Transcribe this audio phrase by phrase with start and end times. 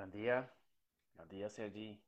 [0.00, 0.50] Buen día,
[1.12, 2.02] buen día Sergi.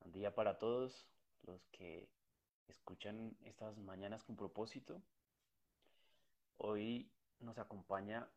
[0.00, 1.08] Buen día para todos
[1.44, 2.06] los que
[2.66, 5.00] escuchan estas mañanas con propósito.
[6.58, 7.10] Hoy
[7.40, 8.28] nos acompaña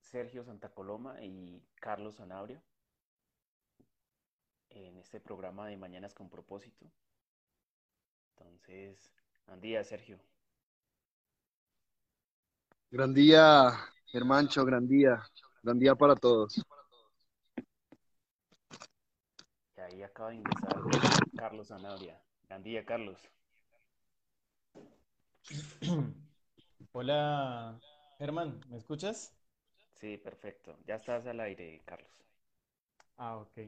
[0.00, 2.62] Sergio Santa Coloma y Carlos Sanabria
[4.70, 6.86] en este programa de Mañanas con propósito.
[8.30, 9.12] Entonces,
[9.46, 10.18] buen día Sergio.
[12.90, 15.20] Gran día, Germancho, gran día,
[15.62, 16.62] gran día para todos.
[19.76, 20.78] Y ahí acaba de ingresar
[21.36, 22.18] Carlos Zanabria.
[22.48, 23.18] Gran día, Carlos.
[26.92, 27.78] Hola,
[28.18, 29.32] Germán, ¿me escuchas?
[29.94, 30.76] Sí, perfecto.
[30.86, 32.10] Ya estás al aire, Carlos.
[33.16, 33.58] Ah, ok.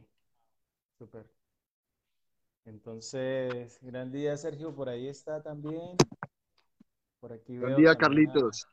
[0.98, 1.26] Súper.
[2.66, 5.96] Entonces, gran día, Sergio, por ahí está también.
[7.20, 8.66] Por aquí veo día, también a- Carlitos.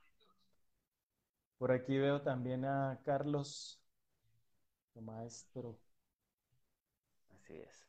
[1.62, 3.80] Por aquí veo también a Carlos,
[4.94, 5.78] tu maestro.
[7.34, 7.88] Así es.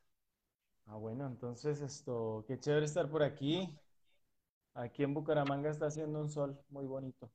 [0.86, 3.68] Ah, bueno, entonces esto, qué chévere estar por aquí.
[4.74, 7.30] Aquí en Bucaramanga está haciendo un sol muy bonito,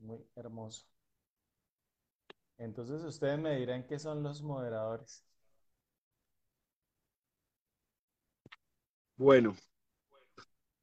[0.00, 0.84] muy hermoso.
[2.56, 5.22] Entonces ustedes me dirán qué son los moderadores.
[9.16, 9.56] Bueno,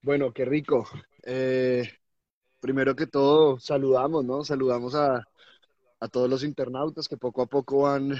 [0.01, 0.87] bueno, qué rico.
[1.23, 1.98] Eh,
[2.59, 4.43] primero que todo, saludamos, ¿no?
[4.43, 5.23] Saludamos a,
[5.99, 8.13] a todos los internautas que poco a poco van,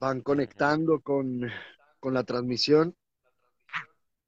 [0.00, 1.50] van conectando con,
[2.00, 2.94] con la transmisión.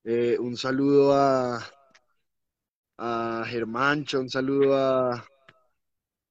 [0.05, 1.61] Eh, un saludo a,
[2.99, 5.25] a Germancho, un saludo a,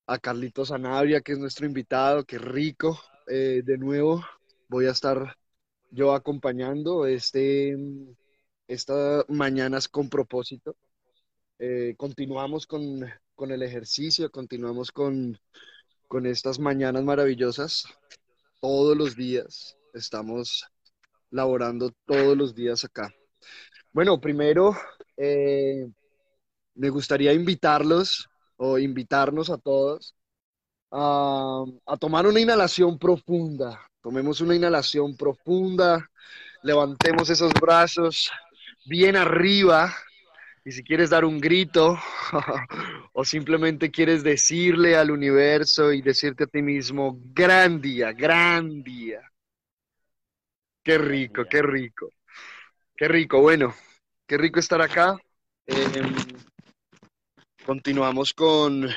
[0.07, 2.99] a Carlitos Sanabria, que es nuestro invitado, qué rico.
[3.27, 4.23] Eh, de nuevo,
[4.67, 5.35] voy a estar
[5.91, 7.77] yo acompañando este,
[8.67, 10.75] estas mañanas con propósito.
[11.57, 15.39] Eh, continuamos con, con el ejercicio, continuamos con,
[16.07, 17.85] con estas mañanas maravillosas.
[18.59, 20.65] Todos los días estamos
[21.31, 23.09] laborando todos los días acá.
[23.93, 24.75] Bueno, primero
[25.15, 25.87] eh,
[26.73, 28.27] me gustaría invitarlos
[28.57, 30.13] o invitarnos a todos
[30.91, 33.79] a, a tomar una inhalación profunda.
[34.01, 36.05] Tomemos una inhalación profunda,
[36.63, 38.29] levantemos esos brazos
[38.85, 39.95] bien arriba
[40.67, 41.97] y si quieres dar un grito
[43.13, 49.21] o simplemente quieres decirle al universo y decirte a ti mismo, gran día, gran día.
[50.83, 52.09] Qué rico, qué rico,
[52.95, 53.41] qué rico.
[53.41, 53.75] Bueno,
[54.27, 55.15] qué rico estar acá.
[55.67, 56.15] Em,
[57.63, 58.89] continuamos con,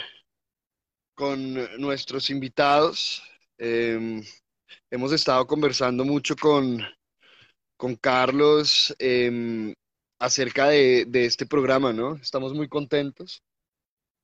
[1.14, 3.22] con nuestros invitados.
[3.58, 4.22] Em,
[4.90, 6.80] hemos estado conversando mucho con,
[7.76, 9.74] con Carlos em,
[10.18, 12.16] acerca de, este programa, ¿no?
[12.16, 13.42] Estamos muy contentos.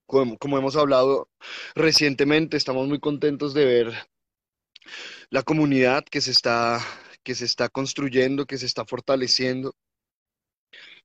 [0.07, 1.29] Como, hemos hablado
[1.75, 3.95] recientemente, estamos muy contentos de ver
[5.31, 6.81] la comunidad que se está,
[7.23, 9.75] que se está construyendo, que se está fortaleciendo,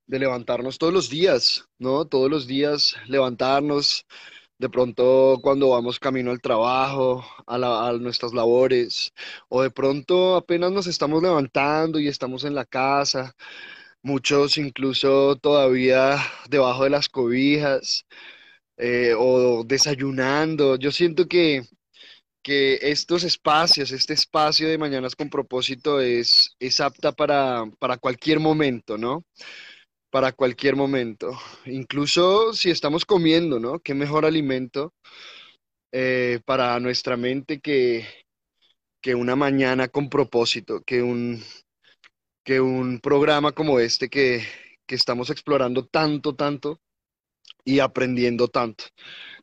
[0.05, 2.05] de levantarnos todos los días, ¿no?
[2.05, 4.05] Todos los días levantarnos,
[4.57, 9.13] de pronto cuando vamos camino al trabajo, a nuestras labores,
[9.47, 13.35] o de pronto apenas nos estamos levantando y estamos en la casa,
[14.03, 16.17] muchos incluso todavía
[16.49, 18.05] debajo de las cobijas,
[18.77, 20.77] eh, o desayunando.
[20.77, 21.63] Yo siento que
[22.43, 28.39] que estos espacios, este espacio de Mañanas con propósito es, es apta para, para cualquier
[28.39, 29.23] momento, ¿no?
[30.09, 31.37] Para cualquier momento.
[31.65, 33.79] Incluso si estamos comiendo, ¿no?
[33.79, 34.93] Qué mejor alimento
[35.91, 38.07] eh, para nuestra mente que,
[39.01, 41.43] que una mañana con propósito, que un,
[42.43, 44.43] que un programa como este que,
[44.85, 46.79] que estamos explorando tanto, tanto
[47.63, 48.85] y aprendiendo tanto.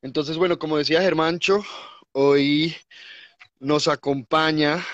[0.02, 1.64] Entonces, bueno, como decía Germancho,
[2.12, 2.74] hoy
[3.60, 4.84] nos acompaña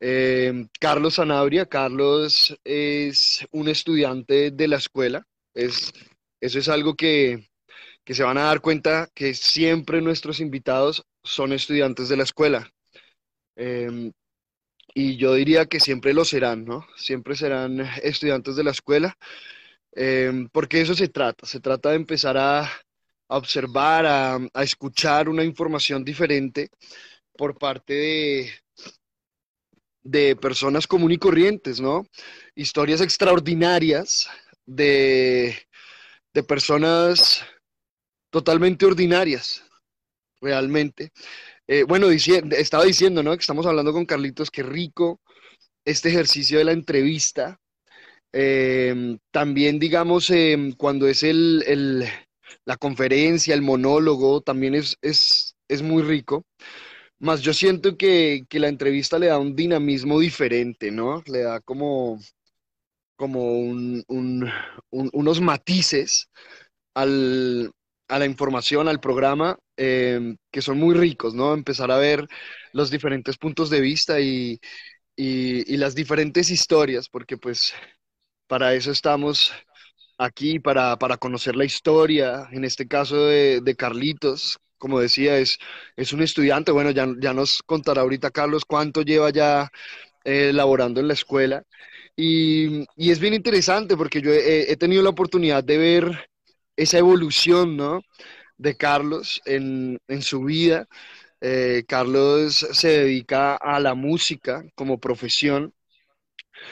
[0.00, 1.66] eh, Carlos Sanabria.
[1.66, 5.26] Carlos es un estudiante de la escuela.
[5.54, 5.92] Es,
[6.40, 7.48] eso es algo que,
[8.04, 12.70] que se van a dar cuenta que siempre nuestros invitados son estudiantes de la escuela.
[13.56, 14.12] Eh,
[14.98, 16.84] y yo diría que siempre lo serán, ¿no?
[16.96, 19.16] Siempre serán estudiantes de la escuela,
[19.94, 21.46] eh, porque eso se trata.
[21.46, 22.68] Se trata de empezar a,
[23.28, 26.70] observar, a, escuchar una información diferente
[27.36, 28.50] por parte
[30.02, 32.04] de, personas comunes y corrientes, ¿no?
[32.56, 34.28] Historias extraordinarias
[34.66, 35.56] de,
[36.34, 37.44] de personas
[38.30, 39.62] totalmente ordinarias,
[40.40, 41.12] realmente.
[41.68, 43.32] Eh, bueno, estaba diciendo, ¿no?
[43.32, 45.20] Que estamos hablando con Carlitos, qué rico
[45.84, 47.58] este ejercicio de la entrevista.
[48.32, 52.04] Eh, también, digamos, eh, cuando es el, el,
[52.66, 56.44] la conferencia, el monólogo, también es, es, es muy rico.
[57.20, 61.22] Más yo siento que, que la entrevista le da un dinamismo diferente, ¿no?
[61.26, 62.20] Le da como,
[63.16, 64.04] como un-
[65.12, 66.28] unos matices
[66.94, 67.70] al,
[68.08, 71.54] a la información, al programa, eh, que son muy ricos, ¿no?
[71.54, 72.26] Empezar a ver
[72.72, 74.58] los diferentes puntos de vista y,
[75.16, 77.74] y, las diferentes historias, porque pues
[78.46, 79.52] para eso estamos
[80.18, 84.58] aquí, para, para conocer la historia, en este caso de, de Carlitos.
[84.78, 85.58] Como decía, es,
[85.96, 89.70] es un estudiante, bueno, ya, ya nos contará ahorita Carlos cuánto lleva ya
[90.24, 91.64] eh, laborando en la escuela.
[92.16, 96.28] Y, y es bien interesante porque yo he tenido la oportunidad de ver
[96.78, 98.02] esa evolución, ¿no?
[98.58, 100.88] de Carlos en, en su vida.
[101.40, 105.72] Eh, Carlos se dedica a la música como profesión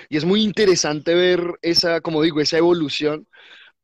[0.08, 3.28] y es muy interesante ver esa, como digo, esa evolución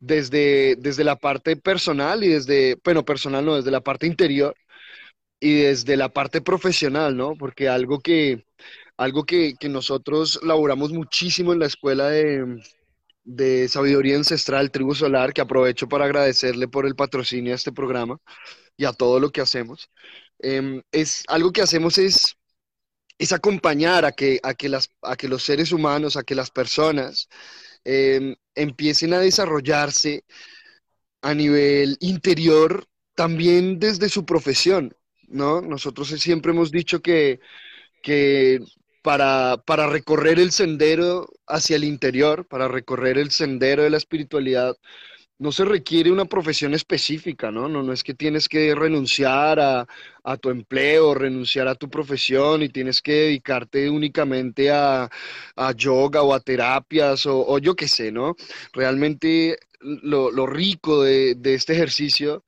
[0.01, 4.57] desde, desde la parte personal y desde, bueno, personal no, desde la parte interior
[5.41, 7.37] y desde la parte profesional, ¿no?
[7.37, 8.47] Porque algo que,
[8.97, 12.63] algo que, que nosotros laboramos muchísimo en la escuela de,
[13.25, 18.19] de sabiduría ancestral Tribu Solar, que aprovecho para agradecerle por el patrocinio a este programa
[18.77, 19.91] y a todo lo que hacemos.
[20.41, 22.37] Eh, es algo que hacemos es,
[23.19, 26.51] es acompañar a que, a, que las, a que los seres humanos, a que las
[26.51, 27.29] personas
[27.85, 30.25] eh, empiecen a desarrollarse
[31.23, 34.97] a nivel interior también desde su profesión,
[35.29, 35.61] ¿no?
[35.61, 37.41] Nosotros siempre hemos dicho que,
[38.03, 38.61] que
[39.03, 44.77] para, para recorrer el sendero hacia el interior, para recorrer el sendero de la espiritualidad,
[45.39, 47.69] no se requiere una profesión específica, ¿no?
[47.69, 49.87] No, no es que tienes que renunciar a,
[50.23, 55.11] a tu empleo, renunciar a tu profesión y tienes que dedicarte únicamente a,
[55.57, 58.37] a yoga o a terapias o, yo qué sé, ¿no?
[58.73, 62.45] Realmente lo, lo rico de, de este ejercicio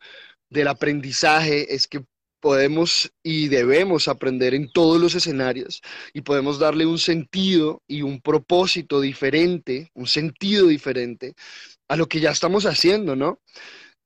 [0.49, 2.05] del aprendizaje es que
[2.45, 5.81] podemos y debemos aprender en todos los escenarios
[6.13, 11.33] y podemos darle un sentido y un propósito diferente, un sentido diferente
[11.89, 13.41] a lo que ya estamos haciendo, ¿no?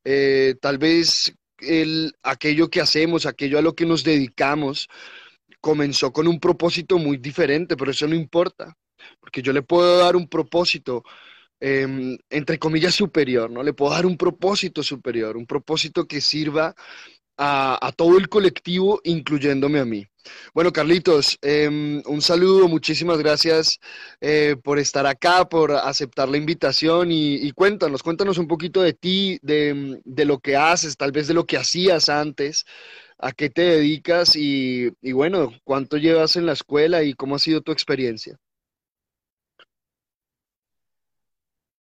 [0.04, 4.86] Eh, tal vez el, aquello que hacemos, aquello a lo que nos dedicamos,
[5.60, 8.72] comenzó con un propósito muy diferente, pero eso no importa,
[9.18, 11.02] porque yo le puedo dar un propósito,
[11.58, 13.64] eh, entre comillas, superior, ¿no?
[13.64, 16.76] Le puedo dar un propósito superior, un propósito que sirva
[17.38, 20.04] a, todo el colectivo, incluyéndome a mí.
[20.52, 23.78] Bueno, Carlitos, eh, un saludo, muchísimas gracias
[24.20, 28.92] eh, por estar acá, por aceptar la invitación y, y, cuéntanos, cuéntanos un poquito de
[28.92, 32.66] ti, de, de, lo que haces, tal vez de lo que hacías antes,
[33.18, 37.38] a qué te dedicas y, y, bueno, cuánto llevas en la escuela y cómo ha
[37.38, 38.36] sido tu experiencia.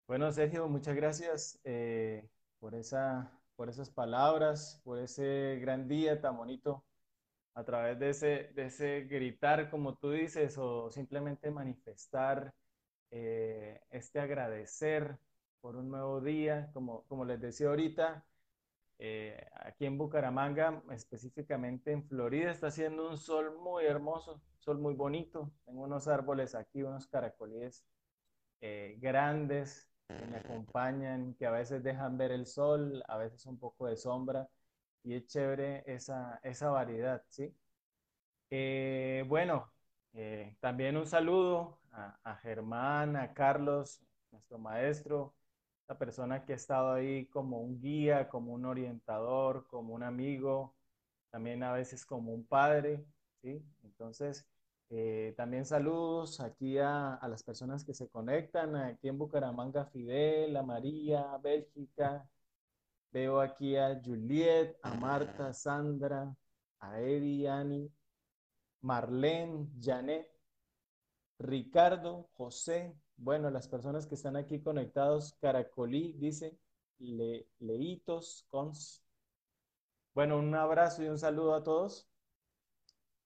[0.08, 2.28] Bueno, Sergio, muchas gracias eh,
[2.60, 3.32] por, esa,
[3.63, 6.84] por esas palabras, por ese gran día tan bonito
[7.53, 12.53] a través de ese, de ese gritar, como tú dices, o simplemente manifestar
[13.10, 15.17] eh, este agradecer
[15.62, 18.25] por un nuevo día, como, como les decía ahorita,
[19.00, 24.93] eh, aquí en Bucaramanga, específicamente en Florida, está haciendo un sol muy hermoso, sol muy
[24.93, 25.53] bonito.
[25.63, 27.86] Tengo unos árboles aquí, unos caracolíes
[28.60, 33.58] eh, grandes que me acompañan, que a veces dejan ver el sol, a veces un
[33.60, 34.48] poco de sombra
[35.03, 37.53] y es chévere esa, esa variedad, ¿sí?
[38.50, 39.72] Eh, bueno,
[40.13, 44.01] eh, también un saludo a, a, Germán, a Carlos,
[44.32, 45.34] nuestro maestro,
[45.88, 50.75] la persona que ha estado ahí como un guía, como un orientador, como un amigo,
[51.32, 53.03] también a veces como un padre,
[53.41, 53.63] ¿sí?
[53.84, 54.48] Entonces,
[54.96, 60.56] eh, también saludos aquí a, a, las personas que se conectan, aquí en Bucaramanga, Fidel,
[60.56, 62.28] a María, Bélgica,
[63.14, 66.36] Veo aquí a Juliet, a Marta, a Sandra,
[66.80, 67.88] a Eddie, Ani,
[68.82, 70.28] Marlene, Janet,
[71.38, 72.96] Ricardo, José.
[73.16, 76.58] Bueno, las personas que están aquí conectados, Caracolí, dice,
[76.98, 79.04] Le, Leitos, Cons.
[80.16, 82.08] Bueno, un abrazo y un saludo a todos.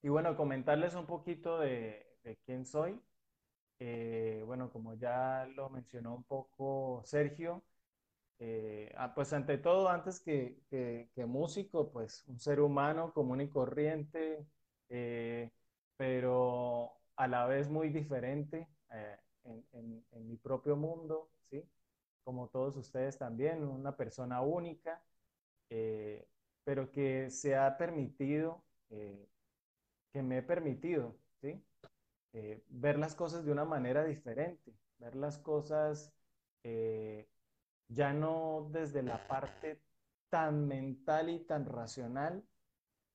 [0.02, 3.00] Y bueno, comentarles un poquito de, de quién soy.
[3.80, 7.64] Eh, bueno, como ya lo mencionó un poco Sergio,
[8.38, 13.48] eh, pues ante todo, antes que, que, que, músico, pues un ser humano común y
[13.50, 14.46] corriente,
[14.88, 15.50] eh,
[15.96, 21.64] pero a la vez muy diferente eh, en, en, en, mi propio mundo, ¿sí?
[22.24, 25.02] Como todos ustedes también, una persona única,
[25.70, 26.28] eh,
[26.64, 29.26] pero que se ha permitido, eh,
[30.12, 31.62] que me he permitido, ¿sí?
[32.68, 36.12] ver las cosas de una manera diferente, ver las cosas
[36.62, 39.80] ya no desde la parte
[40.28, 42.44] tan mental y tan racional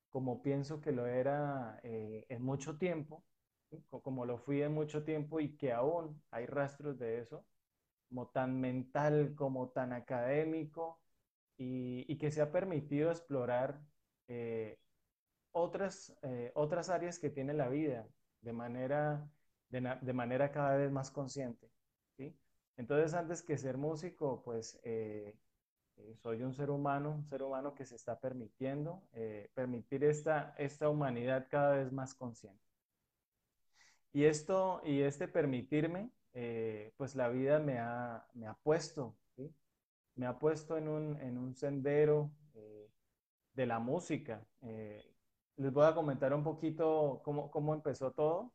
[0.09, 3.23] como pienso que lo era eh, en mucho tiempo,
[3.89, 7.43] como lo fui en mucho tiempo y que aún hay rastros de eso,
[8.09, 10.99] como tan mental, como tan académico
[11.57, 13.81] y, que se ha permitido explorar
[14.27, 14.77] eh,
[15.53, 18.07] otras, eh, otras áreas que tiene la vida
[18.41, 19.25] de manera,
[19.69, 21.71] de, manera cada vez más consciente.
[22.17, 22.35] ¿sí?
[22.75, 25.35] Entonces, antes que ser músico, pues eh,
[26.17, 29.03] soy un ser humano, un ser humano que se está permitiendo,
[29.53, 32.63] permitir esta, esta humanidad cada vez más consciente.
[34.13, 39.15] Y esto, y este permitirme, eh, pues la vida me ha, me ha puesto,
[40.15, 42.91] me ha puesto en un, en un sendero eh,
[43.53, 44.45] de la música.
[44.61, 45.12] Eh,
[45.57, 48.53] les voy a comentar un poquito cómo, cómo empezó todo.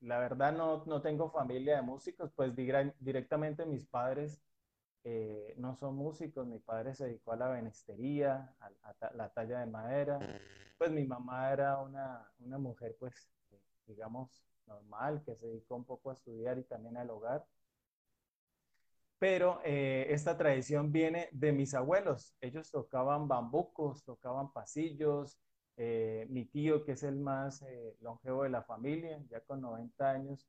[0.00, 4.42] la verdad no, no, tengo familia de músicos, pues directamente mis padres
[5.56, 10.18] no son músicos, mi padre se dedicó a la benestería, a, la talla de madera,
[10.78, 13.30] pues mi mamá era una, una mujer pues
[13.86, 17.46] digamos normal, que se dedicó un poco a estudiar y también al hogar.
[19.18, 22.36] Pero eh, esta tradición viene de mis abuelos.
[22.40, 25.38] Ellos tocaban bambucos, tocaban pasillos.
[25.76, 30.10] Eh, mi tío, que es el más eh, longevo de la familia, ya con 90
[30.10, 30.46] años,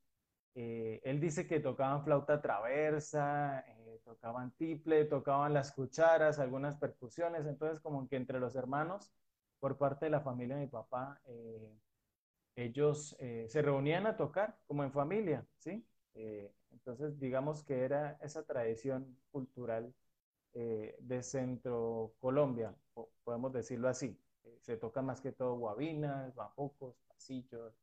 [0.56, 3.64] él dice que tocaban flauta traversa,
[4.04, 7.46] tocaban tiple, tocaban las cucharas, algunas percusiones.
[7.46, 9.12] Entonces, como que entre los hermanos,
[9.60, 11.22] por parte de la familia de mi papá,
[12.58, 15.86] ellos eh, se reunían a tocar como en familia, ¿sí?
[16.16, 19.94] Eh, entonces, digamos que era esa tradición cultural
[20.54, 22.76] eh, de Centro Colombia,
[23.24, 24.20] podemos decirlo así.
[24.62, 27.74] Se toca más que todo guabinas, bambucos, pasillos.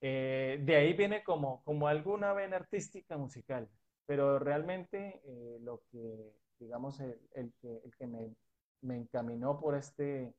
[0.00, 3.68] de ahí viene como, como alguna vena artística musical,
[4.06, 5.22] pero realmente
[5.60, 7.52] lo que, digamos, el, el
[7.98, 8.34] que, me,
[8.82, 10.34] me, encaminó por este,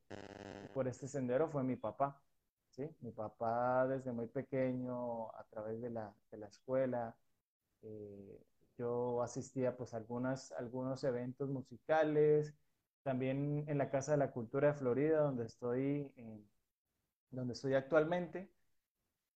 [0.74, 2.20] por este sendero fue mi papá.
[3.00, 7.16] Mi papá desde muy pequeño, a través de la, de la escuela,
[7.82, 8.38] eh,
[8.76, 12.54] yo asistía pues a algunas, algunos eventos musicales,
[13.06, 16.12] también en la Casa de la Cultura de Florida, donde estoy,
[17.30, 18.50] donde estoy actualmente.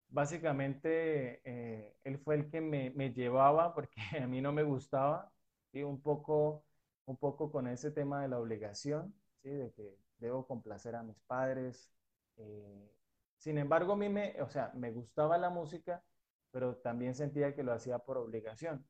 [0.08, 5.32] Básicamente, eh, él fue el que me, me, llevaba porque a mí no me gustaba,
[5.72, 6.64] y un poco,
[7.06, 9.50] un poco con ese tema de la obligación, ¿sí?
[9.50, 11.92] de que debo complacer a mis padres,
[12.38, 12.90] eh,
[13.38, 16.02] sin embargo, a mí me, o sea, me gustaba la música,
[16.50, 18.84] pero también sentía que lo hacía por obligación.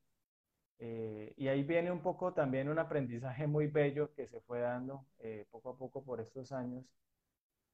[0.83, 5.05] Eh, y ahí viene un poco también un aprendizaje muy bello que se fue dando
[5.19, 6.85] eh, poco a poco por estos años.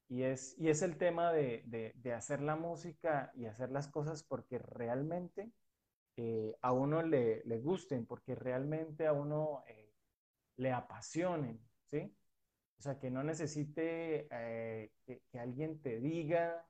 [0.10, 1.64] Y es, y es el tema de,
[1.96, 5.52] de, hacer la música y hacer las cosas porque realmente
[6.18, 9.64] eh, a uno le, le, gusten, porque realmente a uno
[10.58, 12.14] le apasionen, ¿sí?
[12.80, 16.66] O sea, que no necesite eh, que, alguien te diga,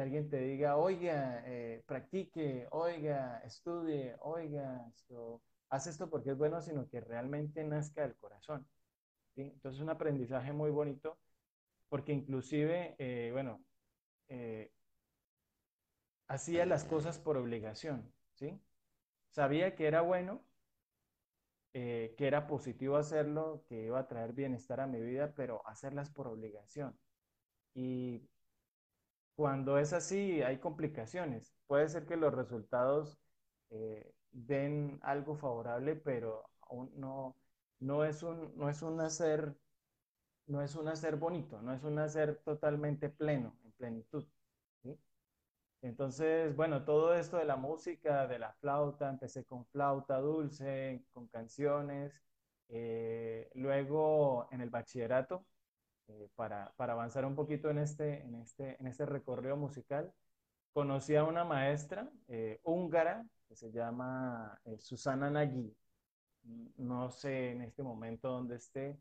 [0.00, 4.90] que alguien te diga, oiga, eh, practique, oiga, estudie, oiga,
[5.68, 8.66] haz esto porque es bueno, sino que realmente nazca del corazón.
[9.36, 11.18] Entonces, es un aprendizaje muy bonito,
[11.90, 13.62] porque inclusive, eh, bueno,
[16.28, 18.58] hacía las cosas por obligación, ¿sí?
[19.28, 20.42] Sabía que era bueno,
[21.74, 26.10] eh, que era positivo hacerlo, que iba a traer bienestar a mi vida, pero hacerlas
[26.10, 26.98] por obligación.
[27.74, 28.22] Y
[29.40, 31.54] cuando es así, hay complicaciones.
[31.66, 33.18] Puede ser que los resultados
[33.70, 37.38] eh, den algo favorable, pero aún no,
[37.78, 39.56] no, es un, no es un hacer
[40.46, 44.26] no es un hacer bonito, no es un hacer totalmente pleno, en plenitud.
[45.80, 51.28] Entonces, bueno, todo esto de la música, de la flauta, empecé con flauta dulce, con
[51.28, 52.12] canciones.
[52.68, 55.46] Eh, luego en el bachillerato,
[56.10, 60.12] eh, para, para, avanzar un poquito en este, en este, en este recorrido musical,
[60.72, 65.74] conocí a una maestra eh, húngara que se llama Susana Nagy.
[66.76, 68.98] No sé en este momento dónde esté,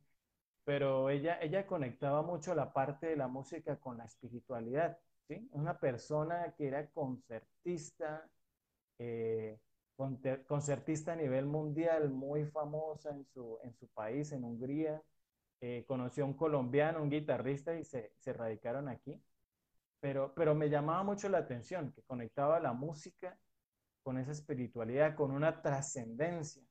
[0.64, 4.98] pero ella, ella conectaba mucho la parte de la música con la espiritualidad.
[5.52, 8.28] Una persona que era concertista,
[8.98, 9.60] eh,
[10.48, 15.02] concertista a nivel mundial, muy famosa en su, en su país, en Hungría.
[15.62, 19.22] Eh, conoció a un colombiano, un guitarrista y se, se radicaron aquí.
[20.00, 23.38] Pero, pero me llamaba mucho la atención que conectaba la música
[24.02, 26.64] con esa espiritualidad, con una trascendencia.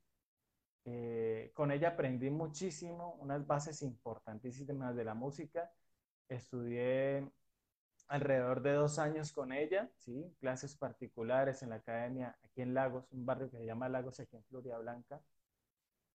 [0.84, 5.70] Eh, con ella aprendí muchísimo, unas bases importantísimas de la música.
[6.28, 7.30] Estudié
[8.08, 10.34] alrededor de dos años con ella, ¿sí?
[10.40, 14.36] clases particulares en la academia aquí en Lagos, un barrio que se llama Lagos aquí
[14.36, 15.20] en Floria Blanca.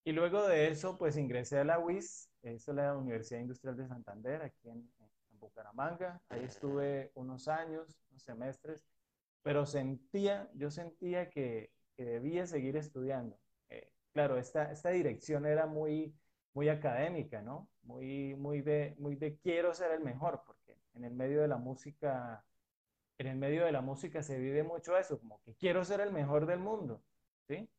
[0.06, 3.88] Y luego de eso, pues ingresé a la UIS, esa es la Universidad Industrial de
[3.88, 6.22] Santander, aquí en, en Bucaramanga.
[6.30, 8.86] Ahí estuve unos años, unos semestres,
[9.44, 13.38] pero sentía, yo sentía que, que debía seguir estudiando.
[13.70, 16.14] Eh, claro, esta, esta dirección era muy,
[16.54, 17.70] muy académica, ¿no?
[17.82, 21.58] Muy, muy, de, muy de quiero ser el mejor, porque en el medio de la
[21.58, 22.46] música,
[23.18, 26.12] en el medio de la música se vive mucho eso, como que quiero ser el
[26.12, 27.04] mejor del mundo,
[27.48, 27.70] ¿sí?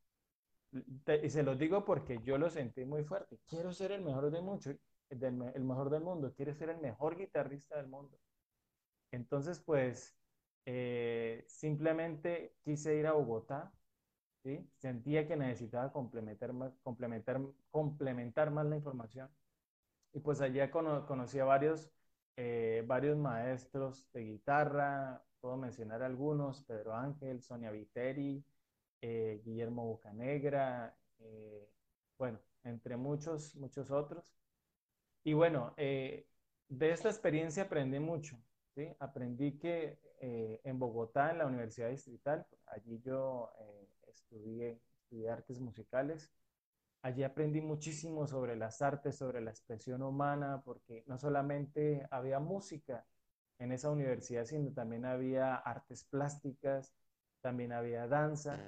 [1.22, 3.38] Y se los digo porque yo lo sentí muy fuerte.
[3.46, 4.70] Quiero ser el mejor del mundo,
[5.10, 8.18] el mejor del mundo, quiero ser el mejor guitarrista del mundo.
[9.12, 10.16] Entonces, pues,
[10.66, 13.72] eh, simplemente quise ir a Bogotá,
[14.42, 14.68] ¿sí?
[14.78, 17.40] Sentía que necesitaba complementar más, complementar,
[17.70, 19.30] complementar más la información.
[20.12, 21.90] Y pues allá conocí a varios,
[22.36, 28.44] eh, varios maestros de guitarra, puedo mencionar algunos, Pedro Ángel, Sonia Viteri,
[29.06, 31.68] eh, Guillermo Bocanegra, eh,
[32.16, 34.34] bueno, entre muchos, muchos otros.
[35.22, 36.26] Y bueno, eh,
[36.70, 38.38] de esta experiencia aprendí mucho.
[38.98, 43.52] Aprendí que en Bogotá, en la Universidad Distrital, allí yo
[44.08, 46.32] estudié, estudié artes musicales.
[47.02, 53.06] Allí aprendí muchísimo sobre las artes, sobre la expresión humana, porque no solamente había música
[53.58, 56.94] en esa universidad, sino también había artes plásticas,
[57.44, 58.58] también había danza.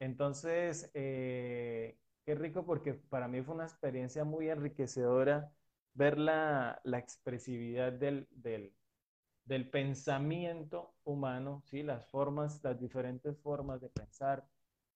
[0.00, 5.52] Entonces, eh, qué rico porque para mí fue una experiencia muy enriquecedora
[5.94, 11.84] ver la, expresividad del, del, pensamiento humano, ¿sí?
[11.84, 14.44] las formas, las diferentes formas de pensar,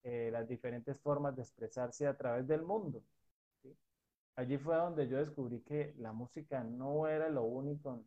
[0.02, 3.04] eh, las diferentes formas de expresarse a través del mundo.
[4.34, 8.04] Allí fue donde yo descubrí que la música no era lo único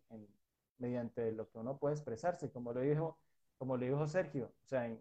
[0.79, 3.17] mediante lo que uno puede expresarse, como lo dijo
[3.57, 4.95] como le dijo Sergio, o sea,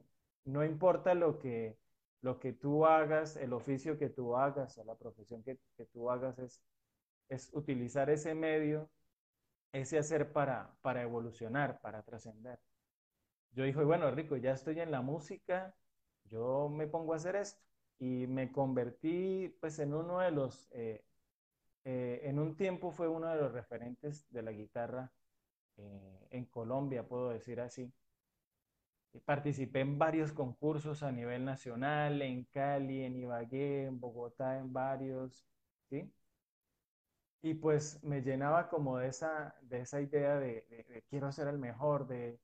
[0.45, 1.79] no importa lo que,
[2.23, 6.11] lo que tú hagas, el oficio que tú hagas o la profesión que, que tú
[6.11, 6.63] hagas es,
[7.29, 8.91] es utilizar ese medio,
[9.73, 12.59] ese hacer para, para evolucionar, para trascender.
[13.53, 15.75] Yo dije, bueno, Rico, ya estoy en la música,
[16.25, 17.63] yo me pongo a hacer esto.
[17.99, 21.03] Y me convertí pues en uno de los, eh,
[21.85, 25.13] eh, en un tiempo fue uno de los referentes de la guitarra
[25.79, 27.93] eh, en Colombia, puedo decir así.
[29.25, 35.45] Participé en varios concursos a nivel nacional, en Cali, en Ibagué, en Bogotá, en varios,
[35.89, 36.13] ¿sí?
[37.43, 42.07] Y pues me llenaba como de esa, de esa idea de, quiero ser el mejor,
[42.07, 42.39] de,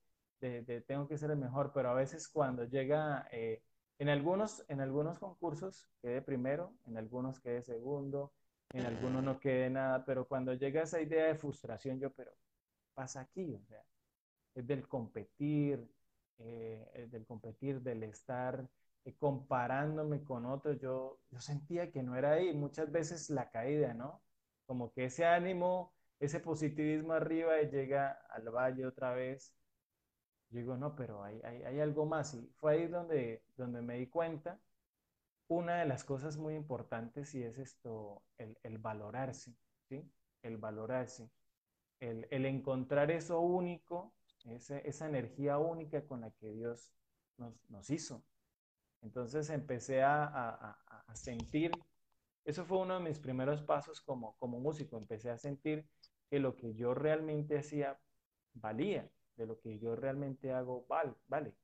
[0.87, 3.61] tengo que ser el mejor, pero a veces cuando llega, eh,
[3.99, 8.33] en, algunos, en algunos concursos quedé primero, en algunos quedé segundo,
[8.73, 12.31] en algunos no quedé nada, pero cuando llega esa idea de frustración, yo, pero
[12.93, 13.83] pasa aquí, o sea,
[14.55, 15.87] es del competir,
[16.39, 18.67] eh, del competir, del estar
[19.05, 22.53] eh, comparándome con otros, yo, yo sentía que no era ahí.
[22.53, 24.21] Muchas veces la caída, ¿no?
[24.65, 29.53] Como que ese ánimo, ese positivismo arriba llega al valle otra vez.
[30.49, 32.33] Yo digo, no, pero hay, hay, hay algo más.
[32.35, 34.59] Y fue ahí donde, donde me di cuenta
[35.47, 39.55] una de las cosas muy importantes y es esto, el, el valorarse,
[39.89, 40.11] ¿sí?
[40.41, 41.29] El valorarse,
[41.99, 44.13] el, el encontrar eso único
[44.45, 46.91] esa energía única con la que Dios
[47.37, 48.23] nos, hizo.
[49.01, 50.77] Entonces empecé a,
[51.13, 51.71] sentir,
[52.45, 55.85] eso fue uno de mis primeros pasos como, como músico, empecé a sentir
[56.29, 57.99] que lo que yo realmente hacía
[58.53, 61.13] valía, de lo que yo realmente hago vale.
[61.27, 61.55] vale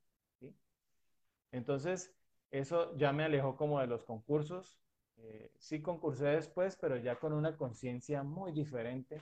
[1.52, 2.14] Entonces,
[2.50, 4.78] eso ya me alejó como de los concursos.
[5.16, 9.20] Eh, sí concursé después, pero ya con una conciencia muy diferente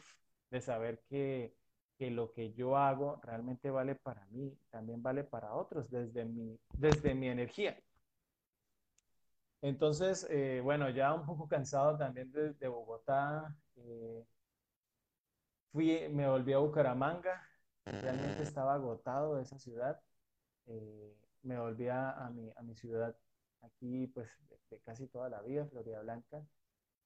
[0.51, 1.55] de saber que
[1.99, 6.57] que lo que yo hago realmente vale para mí, también vale para otros, desde mi,
[6.75, 7.77] desde mi energía.
[9.61, 14.25] Entonces, eh, bueno, ya un poco cansado también de, Bogotá, eh,
[15.73, 17.43] fui, me volví a Bucaramanga,
[17.85, 20.01] realmente estaba agotado de esa ciudad,
[20.67, 23.17] eh, me volví a, mi, a mi ciudad
[23.63, 24.29] aquí pues
[24.71, 26.41] de, casi toda la vida, Florida Blanca,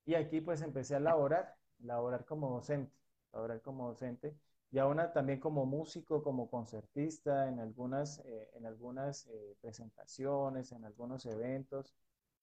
[0.04, 2.94] y aquí pues empecé a laborar, laborar como docente,
[3.32, 4.36] laborar como docente,
[4.72, 10.86] y ahora también como músico, como concertista en algunas, eh, en algunas eh, presentaciones, en
[10.86, 11.94] algunos eventos,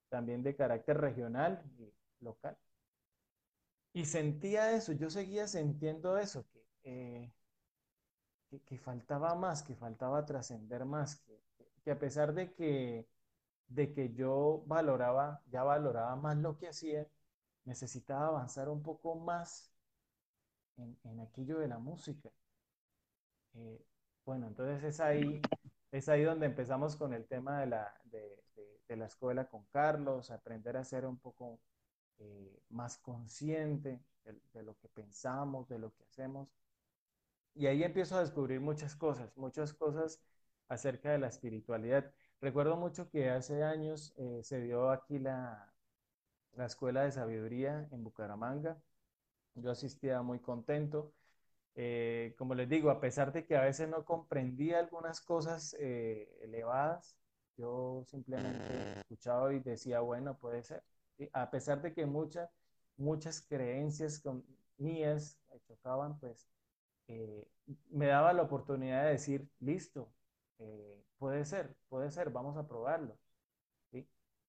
[0.09, 1.91] también de carácter regional y
[2.23, 2.55] local.
[3.93, 7.33] Y sentía eso, yo seguía sintiendo eso, que, eh,
[8.67, 11.41] que, faltaba más, que faltaba trascender más, que,
[11.83, 13.07] que, a pesar de que,
[13.67, 17.07] de que yo valoraba, ya valoraba más lo que hacía,
[17.65, 19.71] necesitaba avanzar un poco más
[21.03, 22.29] en, aquello de la música.
[23.53, 23.85] Eh,
[24.25, 25.41] bueno, entonces es ahí,
[25.91, 30.75] es ahí donde empezamos con el tema de la, de, la escuela con Carlos, aprender
[30.77, 31.59] a hacer un poco
[32.17, 33.99] eh, más consciente
[34.53, 36.49] de, lo que pensamos, de lo que hacemos.
[37.55, 40.21] Y ahí empiezo a descubrir muchas cosas, muchas cosas
[40.67, 42.11] acerca de la espiritualidad.
[42.41, 45.73] Recuerdo mucho que hace años eh, se dio aquí la,
[46.53, 48.77] la Escuela de Sabiduría en Bucaramanga.
[49.61, 51.13] Yo asistía muy contento.
[51.75, 56.29] Eh, como les digo, a pesar de que a veces no comprendía algunas cosas eh,
[56.41, 57.15] elevadas,
[57.57, 60.83] yo simplemente escuchaba y decía, bueno, puede ser.
[61.33, 62.49] A pesar de que muchas,
[62.97, 64.23] muchas creencias
[64.77, 66.49] mías chocaban, pues
[67.89, 70.11] me daba la oportunidad de decir, listo,
[71.17, 73.17] puede ser, puede ser, vamos a probarlo.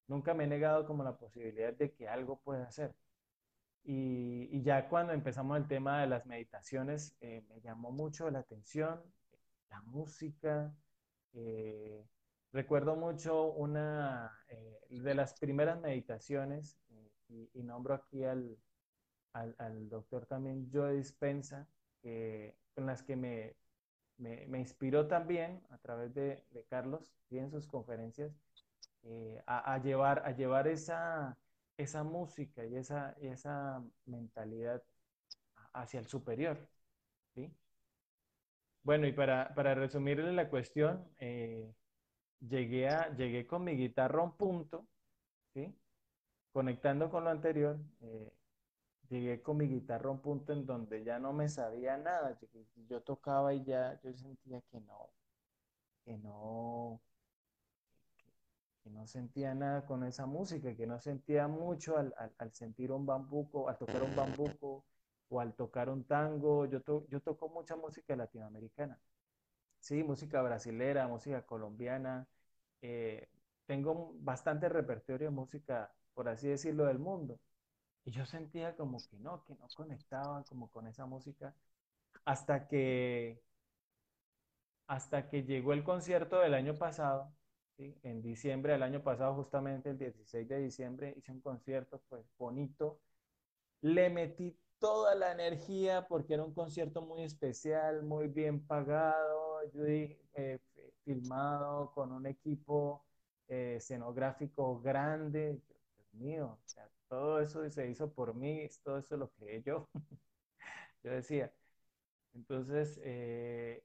[0.06, 2.94] Nunca me he negado como la posibilidad de que algo pueda ser.
[3.84, 9.00] Y, ya cuando empezamos el tema de las meditaciones, eh, me llamó mucho la atención
[9.70, 10.74] la música.
[11.32, 12.04] Eh,
[12.52, 16.78] recuerdo mucho una eh, de las primeras meditaciones,
[17.28, 18.58] y, nombro aquí al,
[19.32, 21.68] al, doctor también Joe Dispensa,
[22.74, 23.54] con las que me,
[24.18, 28.32] me, inspiró también a través de, de Carlos y en sus conferencias
[29.46, 31.38] a, llevar, a llevar esa,
[31.80, 34.82] esa música y esa, esa mentalidad
[35.72, 36.68] hacia el superior.
[37.34, 37.52] ¿sí?
[38.82, 41.72] Bueno, y para, para resumirle la cuestión, eh,
[42.40, 44.86] llegué, a, llegué con mi guitarra a un punto,
[45.54, 45.74] ¿sí?
[46.52, 48.32] conectando con lo anterior, eh,
[49.08, 52.38] llegué con mi guitarra a un punto en donde ya no me sabía nada.
[52.88, 55.10] Yo, tocaba y ya yo sentía que no,
[56.04, 57.00] que no,
[58.82, 62.12] que, no sentía nada con esa música, que no sentía mucho al,
[62.52, 64.84] sentir un bambuco, al tocar un bambuco
[65.28, 66.66] o al tocar un tango.
[66.66, 68.98] Yo, yo toco mucha música latinoamericana.
[69.78, 72.26] Sí, música brasilera, música colombiana.
[72.82, 73.28] Eh,
[73.66, 77.40] tengo bastante repertorio de música, por así decirlo, del mundo.
[78.04, 81.54] Y yo sentía como que no, que no conectaba como con esa música
[82.24, 83.42] hasta que
[84.86, 87.32] hasta que llegó el concierto del año pasado,
[88.02, 93.00] en diciembre del año pasado, justamente el 16 de diciembre, hice un concierto pues bonito.
[93.82, 99.84] Le metí toda la energía porque era un concierto muy especial, muy bien pagado, yo,
[99.84, 100.60] eh,
[101.04, 103.04] filmado con un equipo
[103.48, 105.60] eh, escenográfico grande.
[105.96, 106.58] Dios mío,
[107.08, 109.88] todo eso se hizo por mí, todo eso lo creé yo.
[111.02, 111.52] yo decía.
[112.34, 113.84] Entonces, eh,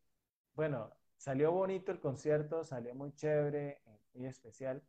[0.55, 0.91] bueno,
[1.25, 3.81] salió bonito el concierto, salió muy chévere,
[4.13, 4.83] muy especial,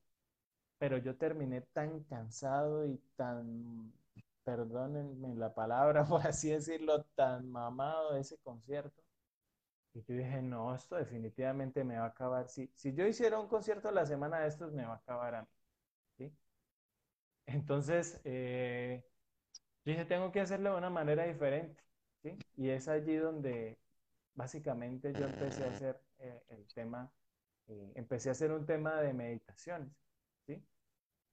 [0.78, 3.90] pero yo terminé tan cansado y tan,
[4.44, 9.02] perdónenme la palabra, por así decirlo, tan mamado de ese concierto.
[9.94, 12.48] Y yo dije, no, esto definitivamente me va a acabar.
[12.50, 15.48] Si, si yo hiciera un concierto la semana de estos, me va a acabar a
[16.18, 16.30] mí.
[17.46, 19.04] Entonces, eh,
[19.84, 21.82] dije, tengo que hacerlo de una manera diferente,
[22.22, 22.38] ¿sí?
[22.56, 23.78] Y es allí donde
[24.34, 27.10] básicamente yo empecé a hacer eh, el tema,
[27.68, 29.92] eh, empecé a hacer un tema de meditaciones,
[30.46, 30.62] ¿sí?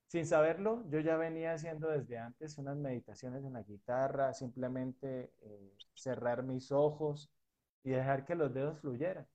[0.07, 5.33] Sin saberlo, yo ya venía haciendo desde antes unas meditaciones en la guitarra, simplemente
[5.95, 7.31] cerrar mis ojos
[7.83, 9.27] y dejar que los dedos fluyeran,